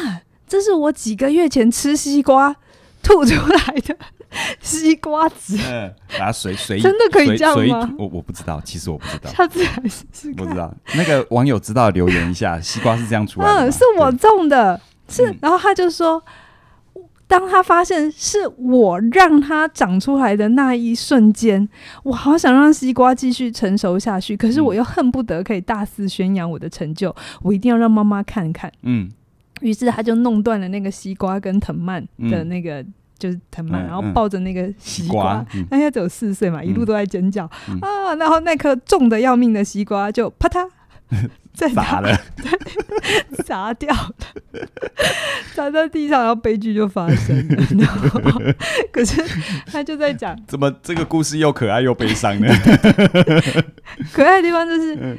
[0.48, 2.56] 这是我几个月前吃西瓜
[3.04, 3.98] 吐出来的。
[4.62, 7.94] 西瓜籽，嗯，把它随随意真的可以这样吗？
[7.98, 9.30] 我我不知道，其实我不知道。
[9.30, 10.34] 下次还是试试。
[10.34, 13.66] 不知道那个网友知道留言一下， 西瓜是这样出来的。
[13.68, 15.36] 嗯，是我种的，是。
[15.42, 16.24] 然后他就说，
[17.28, 21.68] 当他发现是我让它长出来的那一瞬间，
[22.04, 28.72] 我好想让西瓜继续成熟下去，可是我又恨不得可以大肆宣扬我的成就，我一定要让妈妈看看。
[28.84, 29.10] 嗯，
[29.60, 32.86] 于是他就弄断了那个西瓜跟藤蔓的那个。
[33.22, 37.46] 就是藤蔓，然后抱着那个西瓜，那他只有四岁嘛，一路都在尖叫
[37.80, 38.16] 啊！
[38.18, 40.68] 然后那颗重的要命的西瓜就啪嗒
[41.54, 42.18] 砸了，
[43.46, 44.16] 砸掉了，
[45.54, 47.64] 砸在地上，然后悲剧就发生了。
[47.78, 48.42] 然后，
[48.92, 49.22] 可是
[49.68, 52.48] 他就在讲，怎么这个故事又可爱又悲伤呢？
[54.12, 55.18] 可爱的地方就是。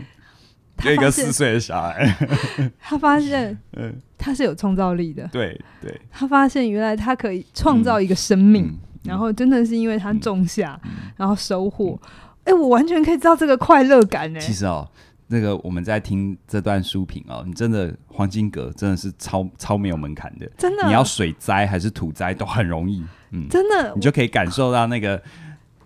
[0.85, 2.16] 有一个四岁的小孩，
[2.81, 5.29] 他发现， 嗯，他是有创造力的。
[5.33, 10.81] 对对，他发现原来他可以创造一个生命，然后真的是因为他种下，
[11.16, 12.01] 然后收获。
[12.45, 14.35] 哎，我完全可以知道这个快乐感。
[14.37, 14.88] 哎，其实哦，
[15.29, 25.23] 那个我们在听这段书评哦，你真的黄金阁真的是超超没有门槛的，真的，你要水栽还是土栽都很容易，嗯，真的，你就可以感受到那个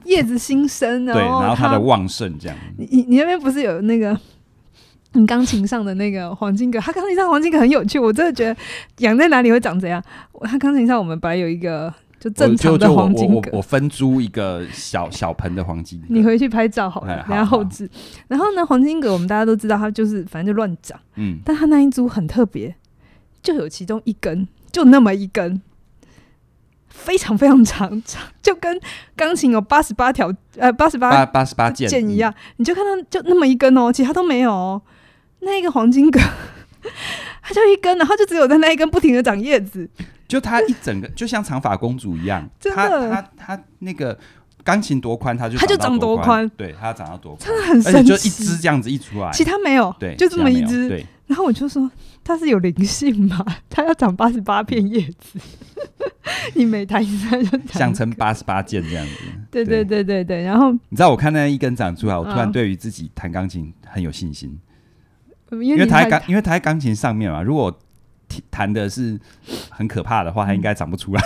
[0.04, 2.56] 叶子新生，对，然后它的旺盛这样。
[2.78, 4.18] 你你那边不是有那个？
[5.16, 8.56] 你钢琴上的那个黄金葛，他钢琴上黄金葛很有趣，我真的觉得
[8.98, 10.02] 养在哪里会长怎样。
[10.42, 13.50] 他钢琴上我们本来有一个就正常的黄金葛。
[13.52, 17.88] 我分租一个小小盆的黄金葛，你回去拍照好了，等下后置。
[18.28, 20.98] 然后呢，黄金葛我们大家都知道，它就是反正就乱长。
[21.14, 22.74] 嗯，但它那一株很特别，
[23.42, 25.62] 就有其中一根，就那么一根，
[26.88, 28.78] 非常非常长长，就跟
[29.16, 32.34] 钢琴有八十八条呃八十八八十八键键一样。
[32.58, 34.82] 你就看到就那么一根哦，其他都没有哦。
[35.40, 36.20] 那个黄金葛，
[37.42, 39.88] 它就一根，然后就只有在那一根不停的长叶子。
[40.28, 44.18] 就它一整个就像长发公主一样，它它它那个
[44.64, 48.08] 钢琴多宽，它就它就长多宽，对，它要长到多宽，真的很神奇。
[48.08, 50.88] 就一只这样子一出来，其他没有，对，就这么一只。
[50.88, 51.06] 对。
[51.28, 51.90] 然后我就说
[52.22, 55.40] 它是有灵性嘛， 它要长八十八片叶子，
[56.54, 59.12] 你每弹一下就想成八十八件这样子。
[59.50, 60.04] 对对对。
[60.04, 60.42] 对对。
[60.42, 64.56] 然后你知道我看那一根长出来，我突然对于自己弹钢琴很有信心，
[65.50, 67.76] 因为它在钢，因为它在钢琴上面嘛，如果。
[68.50, 69.18] 弹的是
[69.70, 71.22] 很可怕的话，它应该长不出来。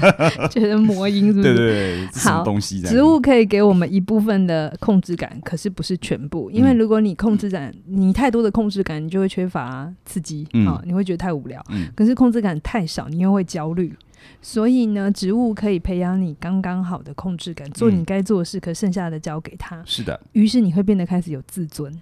[0.52, 1.42] 觉得魔音是不是？
[1.42, 2.80] 对对对，什么东西？
[2.82, 6.50] 植物可以给我们一部分的控制感，可是不是全部。
[6.50, 11.60] 因为如果你控制感，你太多的控制感，你就会缺乏刺激啊，你会觉得太无聊。
[11.96, 13.96] 可是控制感太少，你又会焦虑。
[14.42, 19.82] 所以呢，植物可以培养你刚刚好的控制感，做你该做的事，可剩下的交给他。
[19.86, 20.20] 是的。
[20.32, 21.98] 于是你会变得开始有自尊，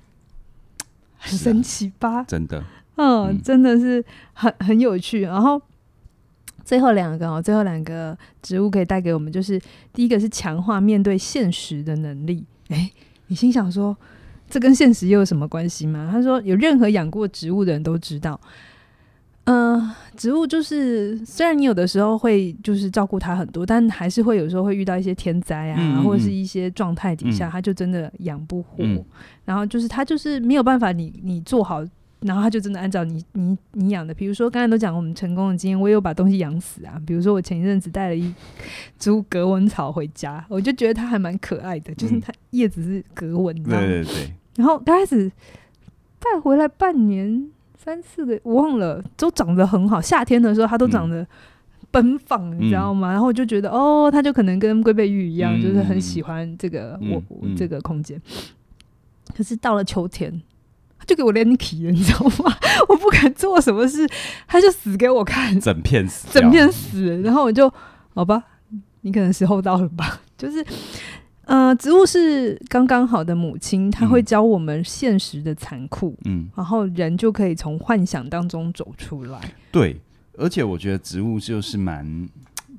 [1.20, 2.24] 很神奇吧？
[2.24, 2.64] 真的。
[2.96, 5.20] 嗯，真的是很很有趣。
[5.20, 5.60] 然后
[6.64, 9.60] 最后两个哦，最后两个植物可以带给我们，就是
[9.92, 12.44] 第一个是强化面对现实的能力。
[12.68, 12.92] 诶，
[13.28, 13.96] 你心想说，
[14.48, 16.08] 这跟现实又有什么关系吗？
[16.12, 18.38] 他说，有任何养过植物的人都知道，
[19.44, 28.84] 嗯、呃，植物就是虽然你有的时候会就是照顾它很多，但还是会有时候会遇到一些天灾啊，或者是一些状态底下，它就真的养不活。
[28.84, 29.04] 嗯、
[29.44, 31.84] 然后就是它就是没有办法你，你你做好。
[32.22, 37.00] 然后它就真的按照你你你养的，比如说刚才都讲我们成功的经验，我也有把东西养死啊。
[37.06, 38.30] 比如说我前一阵子带了一
[38.98, 43.88] 株格纹草回家，我就觉得它还蛮可爱的，就是它叶子是格纹，的、嗯。
[43.88, 44.34] 对对对。
[44.56, 45.32] 然后刚开始
[46.18, 47.48] 带回来半年
[47.82, 50.00] 三四个，我忘了，都长得很好。
[50.00, 51.26] 夏天的时候它都长得
[51.90, 53.10] 奔放，嗯、你知道吗？
[53.10, 58.20] 然后我就觉得哦，它就可能跟龟背玉一样，嗯、就是很喜欢这个我、嗯、这个空间。
[59.34, 60.42] 可是到了秋天。
[61.06, 62.54] 就给我连体了，你知道吗？
[62.88, 64.06] 我不敢做什么事，
[64.46, 67.20] 他就死给我看，整片死，整片死。
[67.22, 67.72] 然后我就
[68.14, 68.44] 好吧，
[69.00, 70.20] 你可能时候到了吧。
[70.36, 70.64] 就是，
[71.50, 79.40] 呃，植物是刚刚好的母亲，它会教我们现实的残酷，嗯，然后人就可以从幻想当中走出来。
[79.72, 80.00] 对，
[80.38, 82.28] 而且我觉得植物就是蛮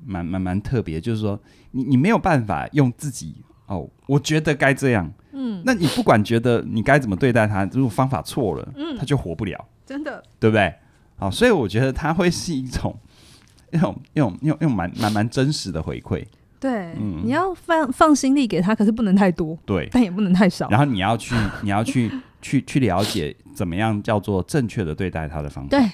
[0.06, 1.38] 蛮蛮蛮特别，就是说
[1.72, 3.34] 你你没有办法用自己
[3.66, 5.12] 哦，我觉得该这样。
[5.32, 10.74] 嗯，那你不管觉得你该怎么对待它，如果方法错了，嗯，它就活不了，真的，对不对？
[11.16, 12.98] 好，所以我觉得它会是一种
[13.70, 16.24] 一种一种一种一种蛮蛮蛮真实的回馈。
[16.62, 20.68] 对，嗯，你要放放心力给他，可是不能太多，对，但也不能太少。
[20.70, 22.08] 然后你要去 你要去
[22.40, 25.70] 去去了解怎么样叫做正确的对待他的方法。
[25.70, 25.90] 对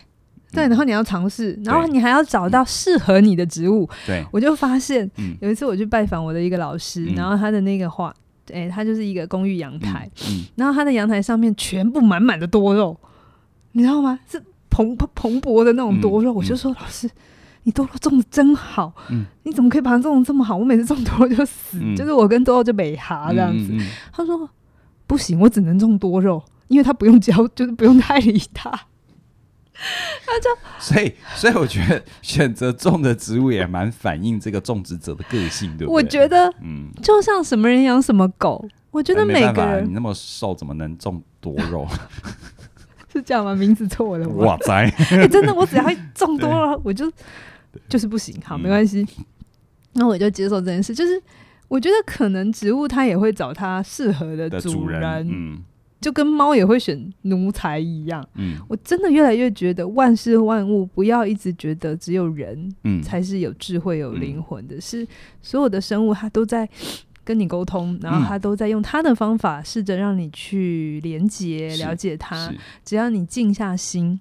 [0.52, 3.88] 对，然后你要尝试，然后你还要找到适合你的植物。
[4.06, 8.14] 对，我就发现，有一次我去拜访我的一个老师，然后他的那个画。
[8.50, 10.10] 哎、欸，它就是一个公寓阳台，
[10.54, 12.98] 然后他的阳台上面全部满满的多肉，
[13.72, 14.18] 你知道吗？
[14.26, 16.32] 是蓬蓬勃的那种多肉。
[16.32, 17.10] 嗯、我就说、嗯、老师，
[17.68, 20.56] 你多肉种的真好，嗯、你怎么可以把它种的这么好？
[20.56, 23.72] 我每次种多肉就死，嗯、就是我跟多肉就没哈这样子。
[23.72, 24.48] 嗯嗯嗯、他说
[25.06, 28.70] 不行，我只能种多肉，因为他不用浇，就是不用太理他。
[30.24, 35.94] 他就所以，所以我觉得选择种的植物也蛮反映这个种植者的个性，对不对？
[35.94, 38.66] 我觉得，嗯，就像什么人养什么狗。
[38.90, 41.86] 我觉得每个人，你那么瘦，怎么能种多肉？
[43.12, 43.54] 是这样吗？
[43.54, 44.28] 名字错了。
[44.38, 44.84] 哇塞！
[45.10, 47.10] 欸，真的，我只要种多了，我就
[47.88, 48.34] 就是不行。
[48.44, 49.06] 好，没关系。
[49.92, 50.94] 那我就接受这件事。
[50.94, 51.22] 就是
[51.68, 55.28] 我觉得可能植物它也会找它适合的主人。
[55.30, 55.62] 嗯。
[56.00, 65.08] 就跟猫也会选奴才一样，嗯，我真的越来越觉得万事万物不要一直觉得只有人，嗯，才是有智慧、有灵魂的，嗯、是
[65.42, 66.68] 所有的生物它都在
[67.24, 74.20] 跟你沟通，然后它都在用它的方法试着让你去连接、了解它，只要你静下心。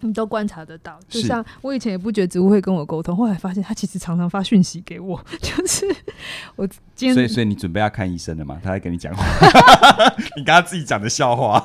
[0.00, 5.86] 你都观察得到，就像我以前也不觉得植物会跟我沟通，后来发现它其实常常发讯息给我， 就是
[6.56, 7.14] 我今天。
[7.14, 8.58] 所以，所以你准备要看医生了吗？
[8.62, 9.24] 他在跟你讲话，
[10.36, 11.62] 你刚刚自己讲的笑话。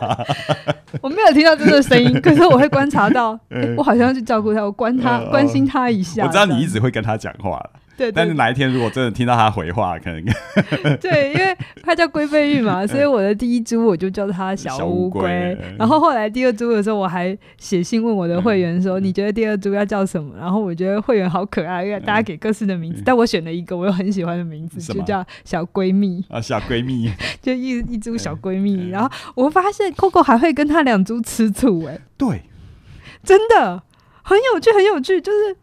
[1.02, 6.24] 我没有听到真的声音，可是我会观察到，欸、我好像要去照顾他，我关他，关心他一下。
[6.24, 7.64] 我知道你一直会跟他讲话
[7.96, 10.24] 对，但是哪一天如果真的听到他回话，可能
[11.00, 15.56] 对，因为他叫龟背玉嘛， 所以我的第一株我就叫他小乌龟。
[15.78, 26.24] 然后后来第二株的时候，我还写信问我的会员说：“你觉得第二株要叫什么？”然后我觉得会员好可爱，因为大家给各式的名字，但我选了一个我又很喜欢的名字，就叫小闺蜜。
[26.30, 28.90] 啊，小闺蜜， 就一一株小闺蜜。
[28.90, 32.42] 然后我发现 Coco 还会跟他两株吃醋，哎，对，
[33.24, 33.84] 真的
[34.24, 35.56] 很有趣，很有趣，就是。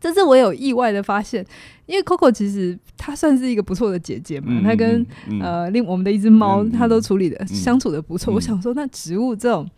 [0.00, 1.44] 这是我有意外的发现，
[1.86, 8.32] 因为 Coco 其实她算是一个不错的姐姐嘛，她、嗯、跟、嗯、呃另我们的一只猫，她、嗯、都处理的、嗯、相处的不错。
[8.32, 9.68] 嗯、我想说，那植物这种，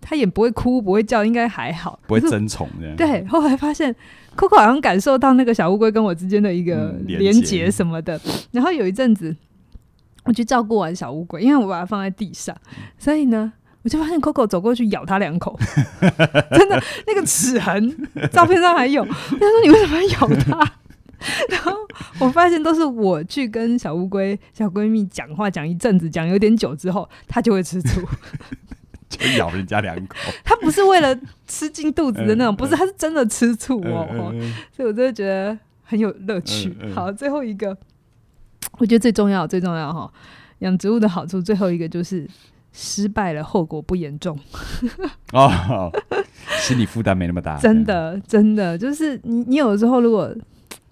[0.00, 2.94] 它也不会哭，不会叫，应该还好，不会争宠的。
[2.96, 3.94] 对，后来发现
[4.36, 8.16] Coco 好像感受到那个小乌龟跟我之间的一个连接什么的。
[8.24, 9.36] 嗯、然后有一阵子，
[10.24, 12.56] 我去照顾完小乌龟，因为我把它放在地上，
[12.98, 13.52] 所以呢。
[13.86, 15.56] 我就发现 Coco 走过去咬它两口，
[16.50, 17.96] 真的那个齿痕，
[18.32, 19.04] 照片上还有。
[19.04, 20.72] 他说：“你为什么要咬它？”
[21.48, 21.72] 然后
[22.18, 28.00] 我发现都是我去跟小乌龟、小闺蜜讲话，讲一阵子，讲有点久之后，它就会吃醋，
[29.08, 30.16] 就咬人家两口。
[30.42, 31.16] 它不是为了
[31.46, 34.34] 吃进肚子的那种，不是，它是真的吃醋哦。
[34.74, 36.76] 所以我真的觉得很有乐趣。
[36.92, 37.78] 好，最后一个，
[38.78, 40.12] 我觉得最重要、最重要哈，
[40.58, 42.28] 养植物的好处，最后一个就是。
[42.78, 44.38] 失败了，后果不严重
[45.32, 45.90] 哦，
[46.58, 47.56] 心理负担没那么大。
[47.56, 50.30] 真的，真的就是你，你有的时候如果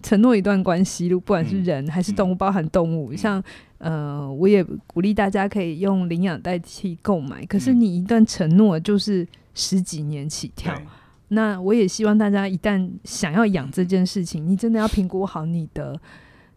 [0.03, 3.45] 承诺一段关系，不管是人还是动物，嗯、包含动物，嗯、像
[3.77, 7.45] 呃，我也鼓励大家可以用领养代替购买。
[7.45, 10.75] 可是你一段承诺，就是十几年起跳。
[10.75, 10.87] 嗯、
[11.29, 16.01] 那我也希望大家一旦想要养这件事情，你真的要评估好你的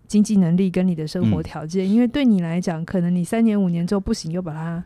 [0.07, 4.81] 经济能力跟你的生活条件，嗯、因为对你来讲，可能你三年五年之后不行，又把它。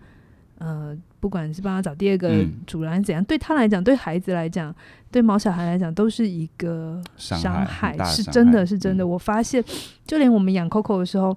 [0.63, 4.73] 呃，不管是帮他找第二个主人怎样，嗯、对他来讲，对孩子来讲，
[5.09, 9.03] 对毛小孩来讲，都是一个伤害，是真的是真的。
[9.03, 9.63] 嗯、我发现，
[10.05, 11.35] 就连我们养 Coco 的时候，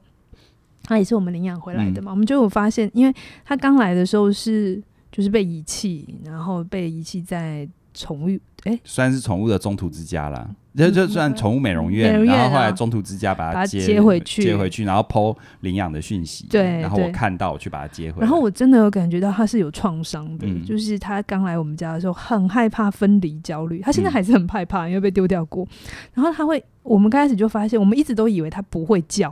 [0.83, 2.11] 他也是我们领养回来的嘛。
[2.11, 3.14] 嗯、我们就有发现，因为
[3.47, 8.29] 他刚来的时候是就是被遗弃，然后被遗弃在宠物，
[8.64, 10.55] 哎、欸，算是宠物的中途之家啦。
[10.77, 25.64] 就就算宠物美容院，嗯、然后后来中途之家把它接，接回去，接回去，然后 po 领养的讯息，对，然后我看到我去把它接回来，然后我真的有感觉到它是有创伤的，嗯、就是它刚来我们家的时候很害怕分离焦虑，它现在还是很害怕，因为被丢掉过，
[26.12, 29.29] 然后它会，我们刚开始就发现，我们一直都以为它不会叫，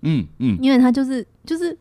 [0.00, 0.58] 嗯嗯，嗯。
[0.62, 1.76] 因为它就是就是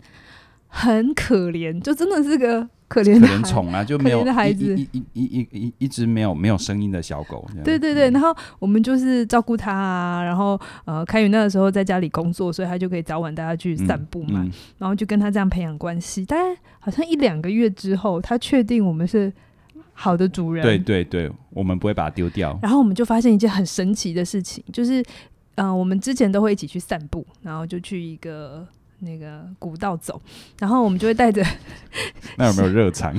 [0.68, 2.68] 很可怜，就真的是个。
[2.88, 7.46] 可怜的宠啊，就没有孩子，一一一一一一只没有没有声音的小狗。
[7.64, 16.26] 对对对，然后我们就是照顾它啊，然后呃，凯宇那个时候在家里工作，所以他就可以早晚带它去散步嘛，嗯嗯、然后就跟他这样培养关系。
[16.26, 16.44] 大概
[16.80, 19.32] 好像一两个月之后，他确定我们是
[19.92, 20.64] 好的主人。
[20.64, 22.58] 对对对，我们不会把它丢掉。
[22.62, 25.02] 然后我们就发现一件很神奇的事情，就是
[25.56, 28.66] 嗯、呃，我们之前都会一起去散步，然后就去一个。
[29.00, 30.20] 那个古道走，
[30.60, 31.44] 然后我们就会带着，
[32.38, 33.14] 那有没有热场？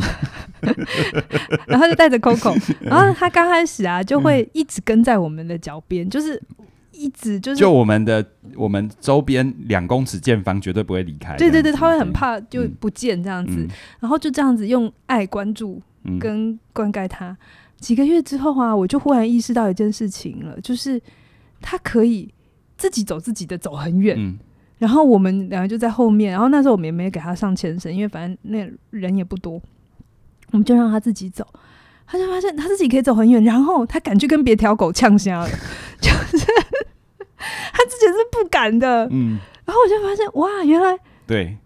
[1.68, 6.42] 然后就带着 Coco， 然后他刚开始啊就会一直跟在我们的脚边，嗯、就是
[6.90, 8.24] 一直就是就我们的
[8.56, 11.36] 我们周边两公尺见方绝对不会离开。
[11.36, 13.68] 对对对，他会很怕就不见这样子，嗯、
[14.00, 15.80] 然后就这样子用爱关注
[16.18, 17.28] 跟灌溉他。
[17.28, 17.36] 嗯、
[17.78, 21.00] 几个月之后啊，我就忽然意识到一件事情了，就是
[21.60, 22.34] 他可以
[22.76, 24.16] 自己走自己的，走很远。
[24.18, 24.36] 嗯
[24.78, 29.60] 然后我们两个就在后面，然后那时候我们也没给他上牵绳，因为反正那人也不多，
[30.52, 31.46] 我们就让他自己走。
[32.06, 35.48] 他就发现他自己可以走很远，然后他敢去跟别条狗呛瞎了，
[36.00, 36.38] 就是
[37.36, 39.06] 他之前是不敢的。
[39.10, 41.58] 嗯，然后我就发现哇，原来对。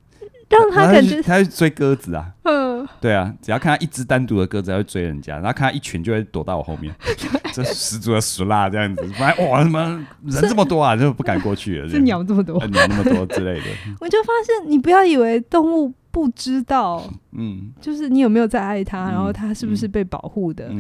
[0.52, 6.94] 让他感觉他会追鸽子啊，嗯，对啊，只要看他一只单独的鸽子，他会追人家，然后看他一群就会躲到我后面，
[7.52, 9.80] 这十足的俗辣这样子，反正哇，什么
[10.24, 13.66] 人这么多啊，就不敢过去了，是鸟这么多，鸟那么多之类的。
[14.00, 20.70] 我就发现，你不要以为动物不知道，嗯，就是你有没有在爱它，然后它是不是被保护的，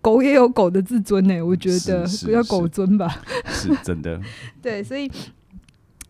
[0.00, 4.20] 狗也有狗的自尊呢，我觉得不要狗尊吧，是真的，
[4.62, 5.10] 对，所以。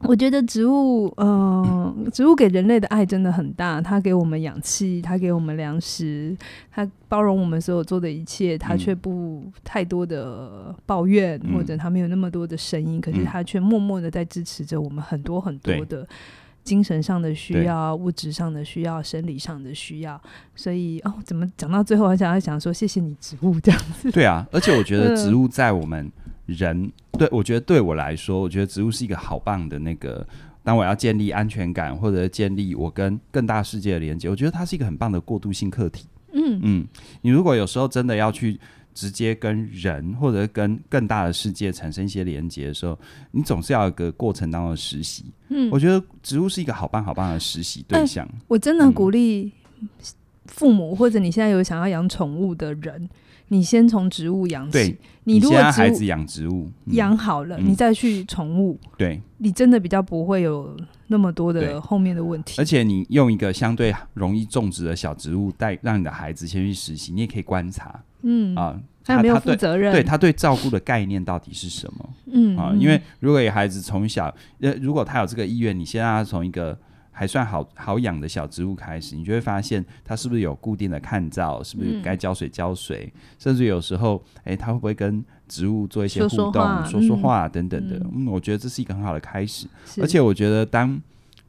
[0.02, 3.80] 我觉得植物，嗯、呃，植物给人类的爱真的很大。
[3.82, 6.34] 它给我们氧气，它给我们粮食，
[6.70, 8.56] 它包容我们所有做的一切。
[8.56, 12.98] 它却不太多的抱怨，嗯、或者它没有那么多的声音。
[12.98, 16.06] 嗯、可是它却默默的在支持着我们很多很多的
[16.64, 20.20] 精神上的需要、物质上的需要、生理上的需要。
[20.56, 24.10] 所以哦，怎么讲到最后，我想要想说，谢谢你，植物这样子。
[24.10, 26.10] 对啊，而且我觉得植物在我们。
[26.54, 30.26] 人对，我觉得对我来说，我觉得植物是一个好棒的那个。
[30.62, 36.06] 当我要建立安全感，或者建立我跟更大世界的连接，我觉得它是一个很棒的过渡性课题。
[36.32, 36.86] 嗯嗯，
[37.22, 38.60] 你如果有时候真的要去
[38.94, 42.96] 直接跟人或者跟更大的世界产生一些连接的时候，
[43.30, 45.24] 你总是要有一个过程当中的实习。
[45.48, 48.26] 嗯，我觉得植物是一个好棒好棒的实习对象。
[48.26, 49.50] 欸、我真的鼓励
[50.44, 53.08] 父母、嗯、或者你现在有想要养宠物的人，
[53.52, 54.96] 你先从植物养起。
[55.24, 60.74] 你如果孩子养植物养好了，嗯、你再去宠物，对，你真的比较不会有
[61.08, 62.54] 那么多的后面的问题。
[62.58, 68.02] 而且你用一个相对容易种植的小植物带让你的孩子先去实习，你也可以观察。
[68.22, 69.92] 嗯啊，他有没有负责任？
[69.92, 72.10] 对，他对照顾的概念到底是什么？
[72.32, 76.76] 嗯啊，因为如果有孩子从小呃，如果他有这个意愿，你先让他从一个
[77.20, 87.96] 还算好好养的小植物开始，你就会发现它是不是有固定的看照，是不是该浇水浇水，嗯、甚至有时候哎，它会不会跟植物做一些互动，说说话，等等的。
[87.96, 89.66] 嗯，嗯，我觉得这是一个很好的开始。
[90.00, 90.98] 而且我觉得，当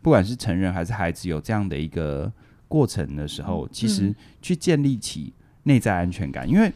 [0.01, 2.29] 不管是成人还是孩子有这样的一个
[2.67, 5.31] 过程的时候，其实去建立起。
[5.63, 6.73] 内在安全感，因为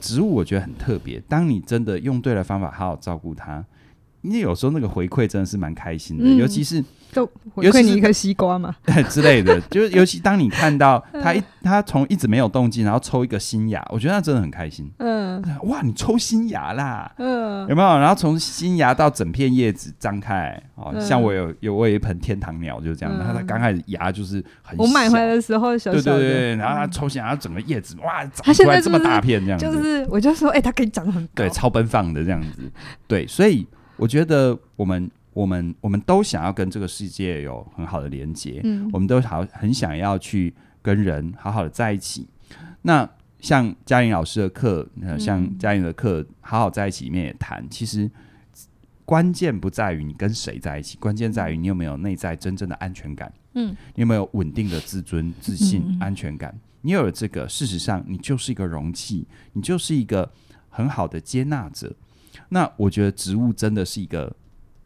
[0.00, 1.20] 植物我觉得很特别。
[1.28, 3.64] 当你真的用对了方法，好好照顾它，
[4.22, 6.84] 因为有时候那个回馈真的是蛮开心的，嗯、尤其是。
[7.12, 8.72] 就回馈你一颗西瓜嘛。
[9.10, 14.88] 之类的， 就是尤其当你看到他一他从一直没有动静，然后抽一个新芽，我觉得那真的很开心。
[14.98, 17.98] 嗯，哇，你抽新芽啦，嗯，有没有？
[17.98, 32.70] 然后从新芽到整片叶子张开，哦，像我有有我有一盆天堂鸟就是这样，然后它刚开始芽就是很小，我买回来的时候小小的，对对对，然后它抽新后整个叶子哇长出来这么大片这样子，就是我就说，哎，它可以长得很高，对，超奔放的这样子，
[33.08, 33.66] 对，所以
[34.00, 35.10] 我觉得我们。
[35.32, 42.26] 我们我们都想要跟这个世界有很好的连接，嗯，我们都好很想要去跟人好好的在一起。
[42.82, 48.10] 那像嘉颖老师的课，呃，像嘉颖的课，好好在一起里面也谈，其实
[49.04, 56.52] 关键不在于你跟谁在一起，关键在于你有没有内在真正的安全感，嗯，你有没有稳定的自尊、自信、安全感？
[56.80, 60.28] 你有了这个，事实上你就是一个容器，你就是一个
[60.68, 61.94] 很好的接纳者。
[62.50, 64.36] 那我觉得植物真的是一个。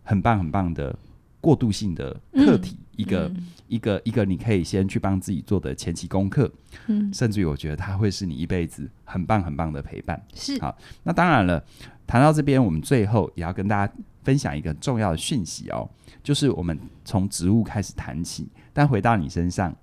[0.06, 0.94] 很棒很棒的
[1.40, 6.52] 过渡性的课题，嗯、一个、嗯、一个一个你可以先去帮自己做的前期功课，
[6.88, 10.22] 嗯，甚至于我觉得它会是你一辈子很棒很棒的陪伴。
[10.34, 11.64] 是好，那当然了，
[12.06, 13.90] 谈到这边，我们最后也要跟大家
[14.22, 15.88] 分享一个重要的讯息哦，
[16.22, 19.74] 就是我们从植物开始谈起，但回到你身上，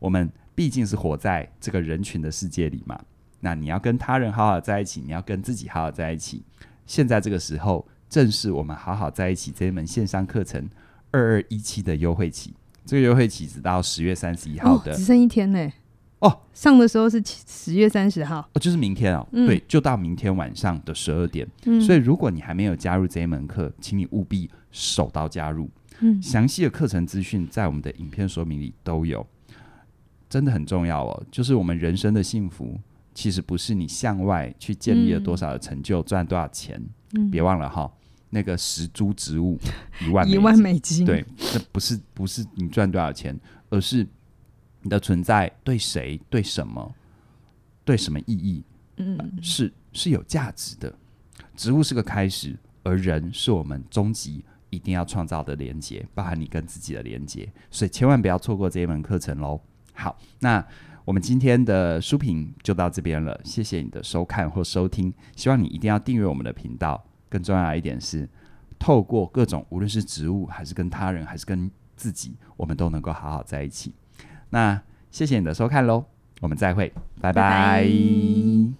[0.00, 3.00] 我们毕竟是活在这个人群的世界里嘛，
[3.38, 6.42] 那你要跟他人好好在一起，你要跟自己好好在一起，
[6.90, 7.86] 现在这个时候。
[8.10, 10.68] 正是我们好好在一起这一门线上课程
[11.12, 12.52] 二二一七的优惠期，
[12.84, 15.72] 这个优惠期直到十月三十一号的，哦，只剩一天呢。
[16.18, 21.46] 哦，上的时候是十月三十号，哦，就是明天哦，嗯、对，就到明天晚上的十二点。
[21.66, 25.70] 嗯、所以如果你还没有加入这一门课，请你务必手刀加入。
[26.00, 29.24] 嗯，详细的课程资讯在我们的影片说明里都有，
[30.28, 31.22] 真的很重要哦。
[31.30, 32.76] 就是我们人生的幸福，
[33.14, 36.82] 其实不是你向外去建立了多少的成就，赚、嗯、多少钱，
[37.14, 37.90] 嗯，别忘了哈。
[38.32, 39.58] 那个十株植物
[40.00, 43.36] 一万 一万美金，对，这不是不是你赚多少钱，
[43.70, 44.06] 而是
[44.82, 46.94] 你的存在对谁、对什么、
[47.84, 48.62] 对什么意义，
[48.98, 50.94] 嗯、呃，是是有价值的。
[51.56, 59.60] 植物是个开始，而人是我们终极一定要创造的连接，包含你跟自己的连接，所以千万不要错过这一门课程喽。
[59.92, 60.64] 好，那
[61.04, 67.02] 我们今天的书评就到这边了，谢谢你的收看或收听，希望你一定要订阅我们的频道。
[67.28, 68.28] 更重要一点是，
[68.78, 73.94] 透过各种无论是植物，还是跟他人，还是跟自己，我们都能够好好在一起。
[74.50, 74.80] 那
[75.10, 76.04] 谢谢你的收看喽，
[76.40, 77.32] 我们再会，拜拜。
[77.32, 78.79] 拜拜。